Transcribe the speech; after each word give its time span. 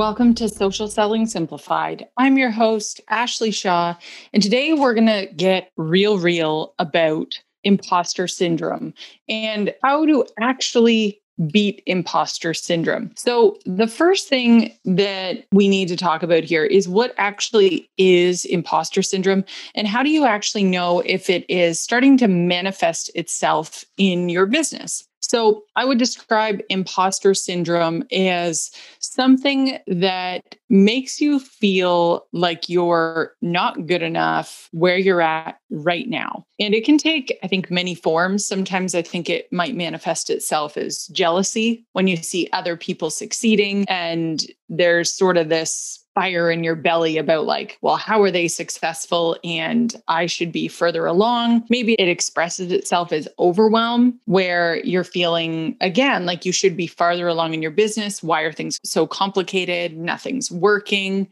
Welcome 0.00 0.34
to 0.36 0.48
Social 0.48 0.88
Selling 0.88 1.26
Simplified. 1.26 2.08
I'm 2.16 2.38
your 2.38 2.50
host, 2.50 3.02
Ashley 3.10 3.50
Shaw, 3.50 3.96
and 4.32 4.42
today 4.42 4.72
we're 4.72 4.94
going 4.94 5.06
to 5.08 5.28
get 5.36 5.70
real, 5.76 6.16
real 6.16 6.72
about 6.78 7.38
imposter 7.64 8.26
syndrome 8.26 8.94
and 9.28 9.74
how 9.82 10.06
to 10.06 10.24
actually 10.40 11.20
beat 11.52 11.82
imposter 11.84 12.54
syndrome. 12.54 13.10
So, 13.14 13.58
the 13.66 13.86
first 13.86 14.26
thing 14.26 14.74
that 14.86 15.44
we 15.52 15.68
need 15.68 15.88
to 15.88 15.98
talk 15.98 16.22
about 16.22 16.44
here 16.44 16.64
is 16.64 16.88
what 16.88 17.12
actually 17.18 17.90
is 17.98 18.46
imposter 18.46 19.02
syndrome 19.02 19.44
and 19.74 19.86
how 19.86 20.02
do 20.02 20.08
you 20.08 20.24
actually 20.24 20.64
know 20.64 21.00
if 21.00 21.28
it 21.28 21.44
is 21.50 21.78
starting 21.78 22.16
to 22.16 22.26
manifest 22.26 23.10
itself 23.14 23.84
in 23.98 24.30
your 24.30 24.46
business? 24.46 25.04
So 25.30 25.62
I 25.76 25.84
would 25.84 25.98
describe 25.98 26.60
imposter 26.70 27.34
syndrome 27.34 28.02
as 28.10 28.72
something 28.98 29.78
that 29.86 30.56
makes 30.68 31.20
you 31.20 31.38
feel 31.38 32.26
like 32.32 32.68
you're 32.68 33.34
not 33.40 33.86
good 33.86 34.02
enough 34.02 34.68
where 34.72 34.98
you're 34.98 35.20
at 35.20 35.60
right 35.70 36.08
now. 36.08 36.46
And 36.58 36.74
it 36.74 36.84
can 36.84 36.98
take, 36.98 37.38
I 37.44 37.46
think, 37.46 37.70
many 37.70 37.94
forms. 37.94 38.44
Sometimes 38.44 38.92
I 38.96 39.02
think 39.02 39.30
it 39.30 39.46
might 39.52 39.76
manifest 39.76 40.30
itself 40.30 40.76
as 40.76 41.06
jealousy 41.12 41.86
when 41.92 42.08
you 42.08 42.16
see 42.16 42.48
other 42.52 42.76
people 42.76 43.08
succeeding 43.08 43.84
and 43.88 44.44
there's 44.68 45.12
sort 45.12 45.36
of 45.36 45.48
this 45.48 45.99
fire 46.14 46.50
in 46.50 46.64
your 46.64 46.74
belly 46.74 47.18
about 47.18 47.46
like, 47.46 47.78
well, 47.82 47.96
how 47.96 48.22
are 48.22 48.30
they 48.30 48.48
successful 48.48 49.36
and 49.44 49.94
I 50.08 50.26
should 50.26 50.52
be 50.52 50.68
further 50.68 51.06
along. 51.06 51.64
Maybe 51.68 51.94
it 51.94 52.08
expresses 52.08 52.72
itself 52.72 53.12
as 53.12 53.28
overwhelm 53.38 54.18
where 54.26 54.76
you're 54.84 55.04
feeling 55.04 55.76
again 55.80 56.26
like 56.26 56.44
you 56.44 56.52
should 56.52 56.76
be 56.76 56.86
farther 56.86 57.28
along 57.28 57.54
in 57.54 57.62
your 57.62 57.70
business. 57.70 58.22
Why 58.22 58.42
are 58.42 58.52
things 58.52 58.78
so 58.84 59.06
complicated? 59.06 59.96
Nothing's 59.96 60.50
working 60.50 61.28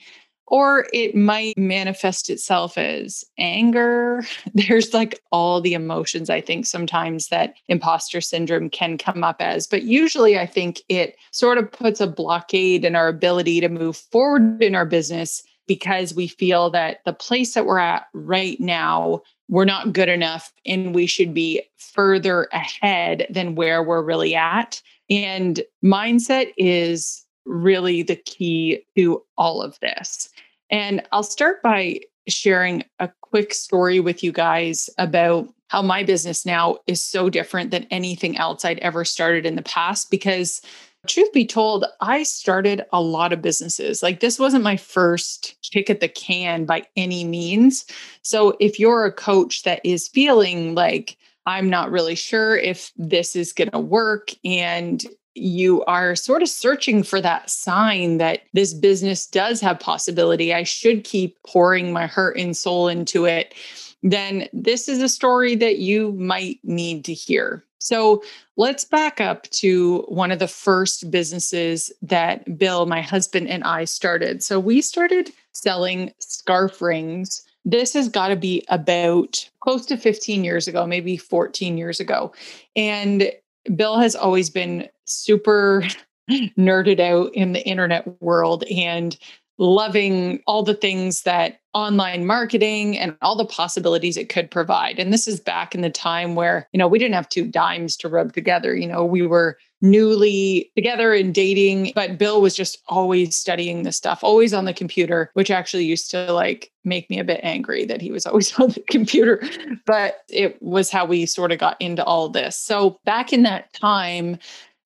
or 0.48 0.86
it 0.92 1.14
might 1.14 1.56
manifest 1.56 2.30
itself 2.30 2.76
as 2.78 3.24
anger. 3.38 4.24
There's 4.54 4.94
like 4.94 5.20
all 5.30 5.60
the 5.60 5.74
emotions 5.74 6.30
I 6.30 6.40
think 6.40 6.66
sometimes 6.66 7.28
that 7.28 7.54
imposter 7.68 8.20
syndrome 8.20 8.70
can 8.70 8.98
come 8.98 9.22
up 9.22 9.36
as. 9.40 9.66
But 9.66 9.82
usually 9.82 10.38
I 10.38 10.46
think 10.46 10.82
it 10.88 11.16
sort 11.30 11.58
of 11.58 11.70
puts 11.70 12.00
a 12.00 12.06
blockade 12.06 12.84
in 12.84 12.96
our 12.96 13.08
ability 13.08 13.60
to 13.60 13.68
move 13.68 13.96
forward 13.96 14.62
in 14.62 14.74
our 14.74 14.86
business 14.86 15.42
because 15.66 16.14
we 16.14 16.26
feel 16.26 16.70
that 16.70 17.00
the 17.04 17.12
place 17.12 17.54
that 17.54 17.66
we're 17.66 17.78
at 17.78 18.06
right 18.14 18.58
now, 18.58 19.20
we're 19.48 19.66
not 19.66 19.92
good 19.92 20.08
enough 20.08 20.52
and 20.64 20.94
we 20.94 21.06
should 21.06 21.34
be 21.34 21.62
further 21.76 22.48
ahead 22.52 23.26
than 23.30 23.54
where 23.54 23.82
we're 23.82 24.02
really 24.02 24.34
at. 24.34 24.80
And 25.10 25.62
mindset 25.84 26.52
is 26.56 27.24
really 27.48 28.02
the 28.02 28.16
key 28.16 28.84
to 28.96 29.22
all 29.36 29.62
of 29.62 29.78
this. 29.80 30.28
And 30.70 31.02
I'll 31.12 31.22
start 31.22 31.62
by 31.62 32.00
sharing 32.28 32.84
a 32.98 33.10
quick 33.22 33.54
story 33.54 34.00
with 34.00 34.22
you 34.22 34.32
guys 34.32 34.90
about 34.98 35.48
how 35.68 35.82
my 35.82 36.02
business 36.02 36.46
now 36.46 36.78
is 36.86 37.02
so 37.02 37.28
different 37.28 37.70
than 37.70 37.86
anything 37.90 38.36
else 38.36 38.64
I'd 38.64 38.78
ever 38.78 39.04
started 39.04 39.44
in 39.44 39.56
the 39.56 39.62
past 39.62 40.10
because 40.10 40.62
truth 41.06 41.32
be 41.32 41.46
told, 41.46 41.84
I 42.00 42.22
started 42.22 42.84
a 42.92 43.00
lot 43.00 43.32
of 43.32 43.42
businesses. 43.42 44.02
Like 44.02 44.20
this 44.20 44.38
wasn't 44.38 44.64
my 44.64 44.76
first 44.76 45.56
kick 45.62 45.90
at 45.90 46.00
the 46.00 46.08
can 46.08 46.64
by 46.64 46.84
any 46.96 47.24
means. 47.24 47.84
So 48.22 48.56
if 48.60 48.78
you're 48.78 49.04
a 49.04 49.12
coach 49.12 49.62
that 49.62 49.80
is 49.84 50.08
feeling 50.08 50.74
like 50.74 51.16
I'm 51.46 51.70
not 51.70 51.90
really 51.90 52.14
sure 52.14 52.58
if 52.58 52.92
this 52.96 53.34
is 53.34 53.54
going 53.54 53.70
to 53.70 53.78
work 53.78 54.32
and 54.44 55.02
you 55.38 55.84
are 55.84 56.16
sort 56.16 56.42
of 56.42 56.48
searching 56.48 57.02
for 57.02 57.20
that 57.20 57.50
sign 57.50 58.18
that 58.18 58.42
this 58.52 58.74
business 58.74 59.26
does 59.26 59.60
have 59.60 59.80
possibility, 59.80 60.52
I 60.52 60.62
should 60.62 61.04
keep 61.04 61.36
pouring 61.46 61.92
my 61.92 62.06
heart 62.06 62.36
and 62.36 62.56
soul 62.56 62.88
into 62.88 63.24
it, 63.24 63.54
then 64.02 64.48
this 64.52 64.88
is 64.88 65.02
a 65.02 65.08
story 65.08 65.54
that 65.56 65.78
you 65.78 66.12
might 66.12 66.60
need 66.62 67.04
to 67.06 67.14
hear. 67.14 67.64
So 67.80 68.22
let's 68.56 68.84
back 68.84 69.20
up 69.20 69.44
to 69.50 70.04
one 70.08 70.30
of 70.30 70.38
the 70.38 70.48
first 70.48 71.10
businesses 71.10 71.92
that 72.02 72.58
Bill, 72.58 72.86
my 72.86 73.00
husband, 73.00 73.48
and 73.48 73.64
I 73.64 73.84
started. 73.84 74.42
So 74.42 74.58
we 74.58 74.80
started 74.80 75.30
selling 75.52 76.12
scarf 76.18 76.82
rings. 76.82 77.42
This 77.64 77.92
has 77.94 78.08
got 78.08 78.28
to 78.28 78.36
be 78.36 78.64
about 78.68 79.48
close 79.60 79.86
to 79.86 79.96
15 79.96 80.44
years 80.44 80.68
ago, 80.68 80.86
maybe 80.86 81.16
14 81.16 81.78
years 81.78 82.00
ago. 82.00 82.32
And 82.74 83.30
Bill 83.74 83.98
has 83.98 84.14
always 84.14 84.50
been 84.50 84.88
super 85.04 85.84
nerded 86.30 87.00
out 87.00 87.34
in 87.34 87.52
the 87.52 87.66
internet 87.66 88.20
world 88.20 88.64
and 88.64 89.16
loving 89.58 90.40
all 90.46 90.62
the 90.62 90.74
things 90.74 91.22
that 91.22 91.60
online 91.74 92.26
marketing 92.26 92.96
and 92.96 93.16
all 93.22 93.36
the 93.36 93.44
possibilities 93.44 94.16
it 94.16 94.28
could 94.28 94.50
provide. 94.50 94.98
And 94.98 95.12
this 95.12 95.26
is 95.26 95.40
back 95.40 95.74
in 95.74 95.80
the 95.80 95.90
time 95.90 96.34
where, 96.34 96.68
you 96.72 96.78
know, 96.78 96.86
we 96.88 96.98
didn't 96.98 97.14
have 97.14 97.28
two 97.28 97.46
dimes 97.46 97.96
to 97.98 98.08
rub 98.08 98.32
together. 98.32 98.76
You 98.76 98.86
know, 98.86 99.04
we 99.04 99.26
were 99.26 99.58
newly 99.80 100.70
together 100.76 101.12
and 101.12 101.34
dating, 101.34 101.92
but 101.94 102.18
Bill 102.18 102.40
was 102.40 102.54
just 102.54 102.82
always 102.88 103.36
studying 103.36 103.82
this 103.82 103.96
stuff, 103.96 104.20
always 104.22 104.52
on 104.52 104.64
the 104.64 104.74
computer, 104.74 105.30
which 105.34 105.50
actually 105.50 105.84
used 105.84 106.10
to 106.10 106.32
like 106.32 106.72
make 106.84 107.08
me 107.10 107.18
a 107.18 107.24
bit 107.24 107.40
angry 107.42 107.84
that 107.84 108.00
he 108.00 108.10
was 108.10 108.26
always 108.26 108.52
on 108.58 108.70
the 108.70 108.82
computer. 108.90 109.42
But 109.86 110.24
it 110.28 110.60
was 110.62 110.90
how 110.90 111.04
we 111.04 111.26
sort 111.26 111.52
of 111.52 111.58
got 111.58 111.80
into 111.80 112.04
all 112.04 112.28
this. 112.28 112.58
So 112.58 112.98
back 113.04 113.32
in 113.32 113.42
that 113.44 113.72
time, 113.72 114.38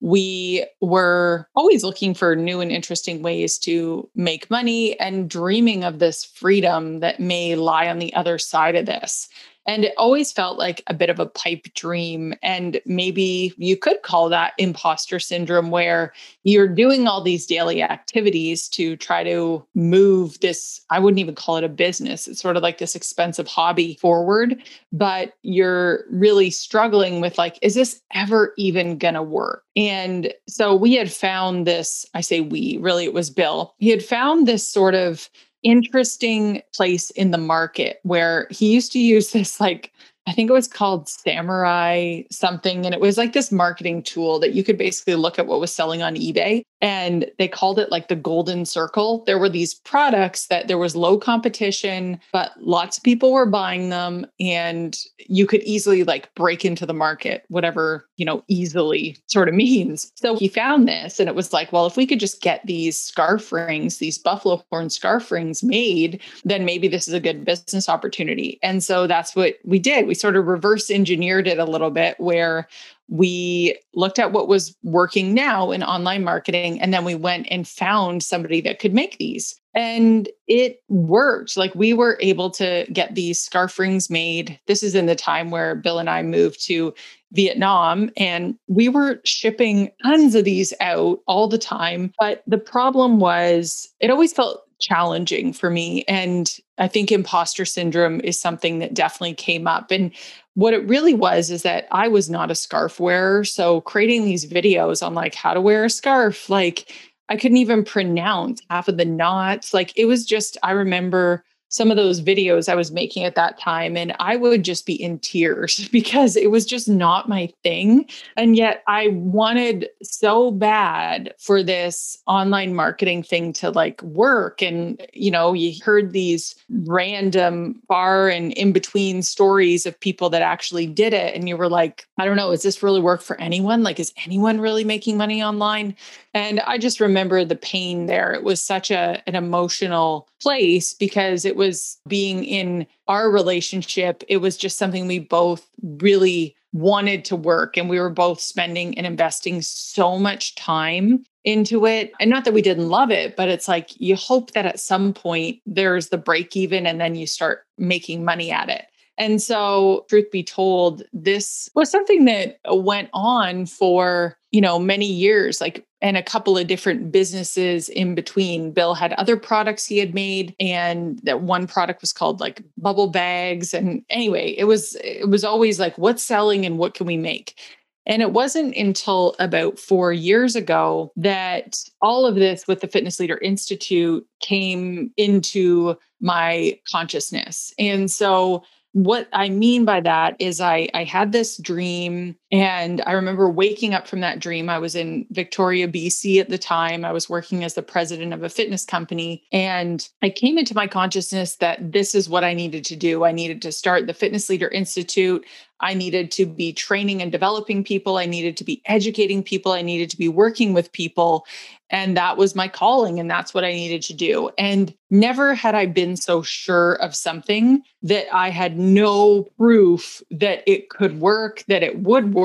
we 0.03 0.65
were 0.81 1.47
always 1.55 1.81
looking 1.81 2.13
for 2.13 2.35
new 2.35 2.59
and 2.59 2.73
interesting 2.73 3.21
ways 3.21 3.57
to 3.57 4.09
make 4.15 4.49
money 4.51 4.99
and 4.99 5.29
dreaming 5.29 5.85
of 5.85 5.99
this 5.99 6.25
freedom 6.25 6.99
that 6.99 7.21
may 7.21 7.55
lie 7.55 7.87
on 7.87 7.99
the 7.99 8.13
other 8.13 8.37
side 8.37 8.75
of 8.75 8.85
this. 8.85 9.29
And 9.65 9.85
it 9.85 9.93
always 9.97 10.31
felt 10.31 10.57
like 10.57 10.83
a 10.87 10.93
bit 10.93 11.09
of 11.09 11.19
a 11.19 11.25
pipe 11.25 11.67
dream. 11.73 12.33
And 12.43 12.81
maybe 12.85 13.53
you 13.57 13.77
could 13.77 14.01
call 14.01 14.29
that 14.29 14.53
imposter 14.57 15.19
syndrome, 15.19 15.71
where 15.71 16.13
you're 16.43 16.67
doing 16.67 17.07
all 17.07 17.21
these 17.21 17.45
daily 17.45 17.81
activities 17.81 18.67
to 18.69 18.97
try 18.97 19.23
to 19.23 19.65
move 19.73 20.39
this. 20.41 20.81
I 20.89 20.99
wouldn't 20.99 21.19
even 21.19 21.35
call 21.35 21.57
it 21.57 21.63
a 21.63 21.69
business. 21.69 22.27
It's 22.27 22.41
sort 22.41 22.57
of 22.57 22.63
like 22.63 22.77
this 22.77 22.95
expensive 22.95 23.47
hobby 23.47 23.97
forward, 24.01 24.61
but 24.91 25.33
you're 25.43 26.05
really 26.09 26.49
struggling 26.49 27.21
with 27.21 27.37
like, 27.37 27.57
is 27.61 27.75
this 27.75 28.01
ever 28.13 28.53
even 28.57 28.97
going 28.97 29.13
to 29.13 29.23
work? 29.23 29.63
And 29.75 30.33
so 30.47 30.75
we 30.75 30.93
had 30.93 31.11
found 31.11 31.65
this, 31.65 32.05
I 32.13 32.21
say 32.21 32.41
we, 32.41 32.77
really, 32.81 33.05
it 33.05 33.13
was 33.13 33.29
Bill. 33.29 33.73
He 33.77 33.89
had 33.89 34.03
found 34.03 34.47
this 34.47 34.67
sort 34.67 34.93
of 34.93 35.29
interesting 35.63 36.61
place 36.75 37.09
in 37.11 37.31
the 37.31 37.37
market 37.37 37.99
where 38.03 38.47
he 38.49 38.73
used 38.73 38.91
to 38.93 38.99
use 38.99 39.31
this 39.31 39.59
like 39.59 39.91
I 40.25 40.31
think 40.31 40.49
it 40.49 40.53
was 40.53 40.69
called 40.69 41.09
Samurai 41.09 42.21
something. 42.31 42.85
And 42.85 42.95
it 42.95 43.01
was 43.01 43.17
like 43.17 43.33
this 43.33 43.51
marketing 43.51 44.03
tool 44.03 44.39
that 44.39 44.53
you 44.53 44.63
could 44.63 44.77
basically 44.77 45.15
look 45.15 45.37
at 45.37 45.47
what 45.47 45.59
was 45.59 45.75
selling 45.75 46.01
on 46.01 46.15
eBay 46.15 46.63
and 46.83 47.31
they 47.39 47.47
called 47.47 47.79
it 47.79 47.89
like 47.89 48.09
the 48.09 48.15
golden 48.15 48.65
circle. 48.65 49.23
There 49.25 49.39
were 49.39 49.47
these 49.47 49.73
products 49.73 50.47
that 50.47 50.67
there 50.67 50.77
was 50.77 50.97
low 50.97 51.17
competition, 51.17 52.19
but 52.33 52.51
lots 52.59 52.97
of 52.97 53.03
people 53.03 53.31
were 53.31 53.45
buying 53.45 53.87
them 53.87 54.27
and 54.37 54.99
you 55.17 55.47
could 55.47 55.63
easily 55.63 56.03
like 56.03 56.35
break 56.35 56.65
into 56.65 56.85
the 56.85 56.93
market, 56.93 57.45
whatever, 57.47 58.05
you 58.17 58.25
know, 58.25 58.43
easily 58.49 59.17
sort 59.27 59.47
of 59.47 59.55
means. 59.63 60.11
So 60.15 60.35
he 60.35 60.49
found 60.49 60.85
this 60.85 61.21
and 61.21 61.29
it 61.29 61.35
was 61.35 61.53
like, 61.53 61.71
well, 61.71 61.85
if 61.85 61.95
we 61.95 62.05
could 62.05 62.19
just 62.19 62.41
get 62.41 62.59
these 62.65 62.99
scarf 62.99 63.53
rings, 63.53 63.99
these 63.99 64.17
buffalo 64.17 64.61
horn 64.69 64.89
scarf 64.89 65.31
rings 65.31 65.63
made, 65.63 66.21
then 66.43 66.65
maybe 66.65 66.89
this 66.89 67.07
is 67.07 67.13
a 67.13 67.21
good 67.21 67.45
business 67.45 67.87
opportunity. 67.87 68.59
And 68.61 68.83
so 68.83 69.07
that's 69.07 69.37
what 69.37 69.55
we 69.63 69.79
did. 69.79 70.05
We 70.05 70.15
sort 70.15 70.35
of 70.35 70.47
reverse 70.47 70.91
engineered 70.91 71.47
it 71.47 71.59
a 71.59 71.65
little 71.65 71.91
bit 71.91 72.19
where 72.19 72.67
we 73.09 73.77
looked 73.93 74.19
at 74.19 74.31
what 74.31 74.47
was 74.47 74.75
working 74.83 75.33
now 75.33 75.71
in 75.71 75.83
online 75.83 76.23
marketing 76.23 76.79
and 76.81 76.93
then 76.93 77.03
we 77.03 77.15
went 77.15 77.47
and 77.51 77.67
found 77.67 78.23
somebody 78.23 78.61
that 78.61 78.79
could 78.79 78.93
make 78.93 79.17
these. 79.17 79.59
And 79.75 80.29
it 80.47 80.81
worked. 80.87 81.57
Like 81.57 81.73
we 81.73 81.93
were 81.93 82.17
able 82.21 82.49
to 82.51 82.85
get 82.93 83.15
these 83.15 83.41
scarf 83.41 83.77
rings 83.79 84.09
made. 84.09 84.59
This 84.67 84.83
is 84.83 84.95
in 84.95 85.07
the 85.07 85.15
time 85.15 85.51
where 85.51 85.75
bill 85.75 85.99
and 85.99 86.09
i 86.09 86.21
moved 86.21 86.63
to 86.67 86.93
vietnam 87.31 88.11
and 88.15 88.55
we 88.67 88.87
were 88.87 89.19
shipping 89.25 89.91
tons 90.03 90.35
of 90.35 90.45
these 90.45 90.73
out 90.79 91.19
all 91.27 91.47
the 91.47 91.57
time. 91.57 92.13
But 92.19 92.43
the 92.47 92.57
problem 92.57 93.19
was 93.19 93.89
it 93.99 94.11
always 94.11 94.33
felt 94.33 94.62
challenging 94.83 95.53
for 95.53 95.69
me 95.69 96.03
and 96.09 96.59
i 96.77 96.87
think 96.87 97.11
imposter 97.11 97.63
syndrome 97.63 98.19
is 98.21 98.39
something 98.39 98.79
that 98.79 98.93
definitely 98.93 99.33
came 99.33 99.65
up 99.65 99.89
and 99.91 100.11
what 100.55 100.73
it 100.73 100.87
really 100.87 101.13
was 101.13 101.49
is 101.49 101.63
that 101.63 101.87
I 101.91 102.07
was 102.07 102.29
not 102.29 102.51
a 102.51 102.55
scarf 102.55 102.99
wearer. 102.99 103.43
So 103.43 103.81
creating 103.81 104.25
these 104.25 104.45
videos 104.45 105.05
on 105.05 105.13
like 105.13 105.35
how 105.35 105.53
to 105.53 105.61
wear 105.61 105.85
a 105.85 105.89
scarf, 105.89 106.49
like 106.49 106.93
I 107.29 107.37
couldn't 107.37 107.57
even 107.57 107.83
pronounce 107.83 108.61
half 108.69 108.87
of 108.87 108.97
the 108.97 109.05
knots. 109.05 109.73
Like 109.73 109.93
it 109.95 110.05
was 110.05 110.25
just, 110.25 110.57
I 110.61 110.71
remember 110.71 111.43
some 111.73 111.89
of 111.89 111.97
those 111.97 112.21
videos 112.21 112.69
I 112.69 112.75
was 112.75 112.91
making 112.91 113.23
at 113.23 113.33
that 113.33 113.57
time. 113.57 113.97
And 113.97 114.15
I 114.19 114.35
would 114.35 114.61
just 114.61 114.85
be 114.85 114.93
in 114.93 115.17
tears 115.17 115.89
because 115.91 116.35
it 116.35 116.51
was 116.51 116.67
just 116.67 116.87
not 116.87 117.27
my 117.27 117.51
thing. 117.63 118.05
And 118.37 118.55
yet 118.55 118.83
I 118.87 119.07
wanted 119.07 119.89
so 120.03 120.51
bad 120.51 121.33
for 121.39 121.63
this 121.63 122.15
online 122.27 122.75
marketing 122.75 123.23
thing 123.23 123.53
to 123.53 123.71
like 123.71 124.03
work. 124.03 124.61
And, 124.61 125.03
you 125.13 125.31
know, 125.31 125.53
you 125.53 125.73
heard 125.83 126.13
these 126.13 126.53
random 126.69 127.81
far 127.87 128.29
and 128.29 128.53
in 128.53 128.71
between 128.71 129.23
stories 129.23 129.87
of 129.87 129.99
people 129.99 130.29
that 130.29 130.43
actually 130.43 130.85
did 130.85 131.11
it. 131.11 131.33
And 131.33 131.49
you 131.49 131.57
were 131.57 131.69
like, 131.69 132.05
I 132.19 132.25
don't 132.25 132.37
know, 132.37 132.51
is 132.51 132.61
this 132.61 132.83
really 132.83 133.01
work 133.01 133.23
for 133.23 133.39
anyone? 133.41 133.81
Like, 133.81 133.99
is 133.99 134.13
anyone 134.25 134.61
really 134.61 134.83
making 134.83 135.17
money 135.17 135.41
online? 135.41 135.95
And 136.35 136.59
I 136.61 136.77
just 136.77 136.99
remember 136.99 137.43
the 137.43 137.55
pain 137.55 138.05
there. 138.05 138.31
It 138.31 138.43
was 138.43 138.61
such 138.61 138.91
a 138.91 139.23
an 139.25 139.35
emotional 139.35 140.27
place 140.43 140.93
because 140.93 141.45
it 141.45 141.55
was 141.55 141.97
being 142.07 142.43
in 142.43 142.85
our 143.07 143.31
relationship, 143.31 144.23
it 144.27 144.37
was 144.37 144.57
just 144.57 144.77
something 144.77 145.07
we 145.07 145.19
both 145.19 145.67
really 145.81 146.55
wanted 146.73 147.23
to 147.25 147.35
work 147.35 147.77
and 147.77 147.89
we 147.89 147.99
were 147.99 148.09
both 148.09 148.41
spending 148.41 148.97
and 148.97 149.07
investing 149.07 149.61
so 149.61 150.19
much 150.19 150.55
time 150.55 151.23
into 151.45 151.85
it. 151.85 152.11
And 152.19 152.29
not 152.29 152.45
that 152.45 152.53
we 152.53 152.61
didn't 152.61 152.89
love 152.89 153.11
it, 153.11 153.35
but 153.35 153.47
it's 153.47 153.67
like 153.67 153.89
you 153.99 154.15
hope 154.15 154.51
that 154.51 154.65
at 154.65 154.79
some 154.79 155.13
point 155.13 155.59
there's 155.65 156.09
the 156.09 156.17
break 156.17 156.55
even 156.57 156.85
and 156.85 156.99
then 156.99 157.15
you 157.15 157.27
start 157.27 157.65
making 157.77 158.25
money 158.25 158.51
at 158.51 158.69
it. 158.69 158.85
And 159.17 159.41
so, 159.41 160.05
truth 160.09 160.31
be 160.31 160.43
told, 160.43 161.03
this 161.13 161.69
was 161.75 161.91
something 161.91 162.25
that 162.25 162.57
went 162.67 163.09
on 163.13 163.67
for, 163.67 164.37
you 164.51 164.59
know, 164.59 164.79
many 164.79 165.05
years, 165.05 165.61
like, 165.61 165.85
and 166.03 166.17
a 166.17 166.21
couple 166.21 166.57
of 166.57 166.67
different 166.67 167.11
businesses 167.11 167.87
in 167.87 168.13
between. 168.13 168.71
Bill 168.71 168.93
had 168.93 169.13
other 169.13 169.37
products 169.37 169.85
he 169.85 169.97
had 169.97 170.13
made, 170.13 170.53
and 170.59 171.17
that 171.23 171.41
one 171.41 171.65
product 171.65 172.01
was 172.01 172.11
called 172.11 172.41
like 172.41 172.61
bubble 172.77 173.07
bags. 173.07 173.73
And 173.73 174.03
anyway, 174.09 174.53
it 174.57 174.65
was, 174.65 174.95
it 175.01 175.29
was 175.29 175.45
always 175.45 175.79
like, 175.79 175.97
what's 175.97 176.21
selling 176.21 176.65
and 176.65 176.77
what 176.77 176.93
can 176.93 177.07
we 177.07 177.17
make? 177.17 177.57
And 178.05 178.21
it 178.21 178.33
wasn't 178.33 178.75
until 178.75 179.33
about 179.39 179.79
four 179.79 180.11
years 180.11 180.57
ago 180.57 181.13
that 181.15 181.77
all 182.01 182.25
of 182.25 182.35
this 182.35 182.67
with 182.67 182.81
the 182.81 182.87
Fitness 182.89 183.17
Leader 183.17 183.37
Institute 183.37 184.27
came 184.41 185.09
into 185.15 185.95
my 186.19 186.77
consciousness. 186.91 187.73
And 187.79 188.11
so 188.11 188.63
what 188.91 189.27
I 189.31 189.49
mean 189.49 189.85
by 189.85 190.01
that 190.01 190.35
is 190.39 190.61
I 190.61 190.87
I 190.93 191.03
had 191.03 191.31
this 191.31 191.57
dream 191.57 192.35
and 192.53 193.01
I 193.07 193.13
remember 193.13 193.49
waking 193.49 193.95
up 193.95 194.07
from 194.07 194.19
that 194.19 194.37
dream. 194.37 194.69
I 194.69 194.77
was 194.77 194.95
in 194.95 195.25
Victoria, 195.31 195.87
BC 195.87 196.39
at 196.39 196.49
the 196.49 196.59
time. 196.59 197.03
I 197.03 197.11
was 197.11 197.27
working 197.27 197.63
as 197.63 197.73
the 197.73 197.81
president 197.81 198.31
of 198.31 198.43
a 198.43 198.49
fitness 198.49 198.85
company 198.85 199.43
and 199.51 200.07
I 200.21 200.29
came 200.29 200.59
into 200.59 200.75
my 200.75 200.85
consciousness 200.85 201.55
that 201.55 201.91
this 201.91 202.13
is 202.13 202.29
what 202.29 202.43
I 202.43 202.53
needed 202.53 202.85
to 202.85 202.95
do. 202.95 203.25
I 203.25 203.31
needed 203.31 203.59
to 203.63 203.71
start 203.71 204.05
the 204.05 204.13
Fitness 204.13 204.49
Leader 204.49 204.67
Institute. 204.67 205.43
I 205.79 205.93
needed 205.93 206.31
to 206.31 206.45
be 206.45 206.71
training 206.71 207.21
and 207.21 207.31
developing 207.31 207.83
people. 207.83 208.17
I 208.17 208.25
needed 208.25 208.55
to 208.57 208.63
be 208.63 208.81
educating 208.85 209.43
people. 209.43 209.73
I 209.73 209.81
needed 209.81 210.09
to 210.11 210.17
be 210.17 210.29
working 210.29 210.73
with 210.73 210.91
people. 210.93 211.45
And 211.89 212.15
that 212.15 212.37
was 212.37 212.55
my 212.55 212.67
calling. 212.67 213.19
And 213.19 213.29
that's 213.29 213.53
what 213.53 213.65
I 213.65 213.71
needed 213.71 214.01
to 214.03 214.13
do. 214.13 214.49
And 214.57 214.95
never 215.09 215.53
had 215.53 215.75
I 215.75 215.85
been 215.85 216.15
so 216.15 216.41
sure 216.41 216.93
of 216.95 217.15
something 217.15 217.83
that 218.01 218.33
I 218.33 218.49
had 218.49 218.79
no 218.79 219.43
proof 219.57 220.23
that 220.31 220.63
it 220.65 220.89
could 220.89 221.19
work, 221.19 221.63
that 221.67 221.83
it 221.83 221.99
would 221.99 222.33
work, 222.33 222.42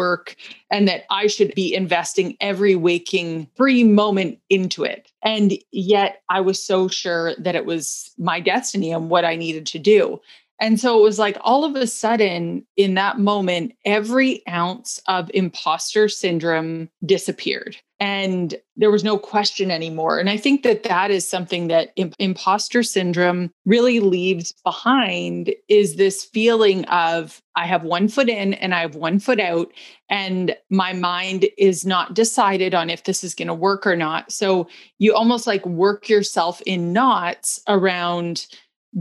and 0.71 0.87
that 0.89 1.05
I 1.11 1.27
should 1.27 1.55
be 1.55 1.75
investing 1.75 2.37
every 2.41 2.77
waking 2.77 3.49
free 3.57 3.85
moment 3.85 4.39
into 4.51 4.85
it. 4.85 5.11
And 5.23 5.59
yet 5.73 6.23
I 6.29 6.41
was 6.41 6.63
so 6.63 6.89
sure 6.89 7.35
that 7.39 7.55
it 7.55 7.67
was 7.67 8.13
my 8.19 8.41
destiny 8.41 8.93
and 8.93 9.11
what 9.11 9.25
I 9.25 9.37
needed 9.37 9.67
to 9.67 9.79
do. 9.79 10.21
And 10.61 10.81
so 10.81 10.99
it 10.99 11.03
was 11.03 11.19
like 11.19 11.37
all 11.41 11.65
of 11.65 11.77
a 11.77 11.87
sudden 11.87 12.67
in 12.77 12.95
that 12.95 13.19
moment, 13.19 13.75
every 13.85 14.43
ounce 14.49 15.01
of 15.07 15.31
imposter 15.33 16.09
syndrome 16.09 16.89
disappeared 17.05 17.77
and 18.01 18.55
there 18.77 18.91
was 18.91 19.03
no 19.03 19.19
question 19.19 19.71
anymore. 19.71 20.19
And 20.19 20.31
I 20.31 20.37
think 20.37 20.63
that 20.63 20.85
that 20.85 21.11
is 21.11 21.29
something 21.29 21.67
that 21.69 21.93
imp- 21.97 22.15
imposter 22.21 22.83
syndrome 22.85 23.51
really 23.67 23.99
leaves 23.99 24.55
behind 24.65 25.53
is 25.69 25.97
this 25.97 26.25
feeling 26.25 26.85
of 26.87 27.43
I 27.57 27.67
have 27.67 27.83
one 27.83 28.07
foot 28.07 28.29
in 28.29 28.55
and 28.55 28.73
I 28.73 28.81
have 28.81 28.95
one 28.95 29.19
foot 29.19 29.41
out 29.41 29.73
and 30.09 30.57
my 30.71 30.93
mind 30.93 31.47
is 31.59 31.85
not 31.85 32.15
decided 32.15 32.73
on 32.73 32.89
if 32.89 33.03
this 33.03 33.25
is 33.25 33.35
going 33.35 33.49
to 33.49 33.55
work 33.55 33.85
or 33.85 33.97
not. 33.97 34.31
So 34.31 34.69
you 34.99 35.13
almost 35.15 35.49
like 35.49 35.67
work 35.67 36.09
yourself 36.09 36.61
in 36.63 36.93
knots 36.93 37.61
around 37.67 38.47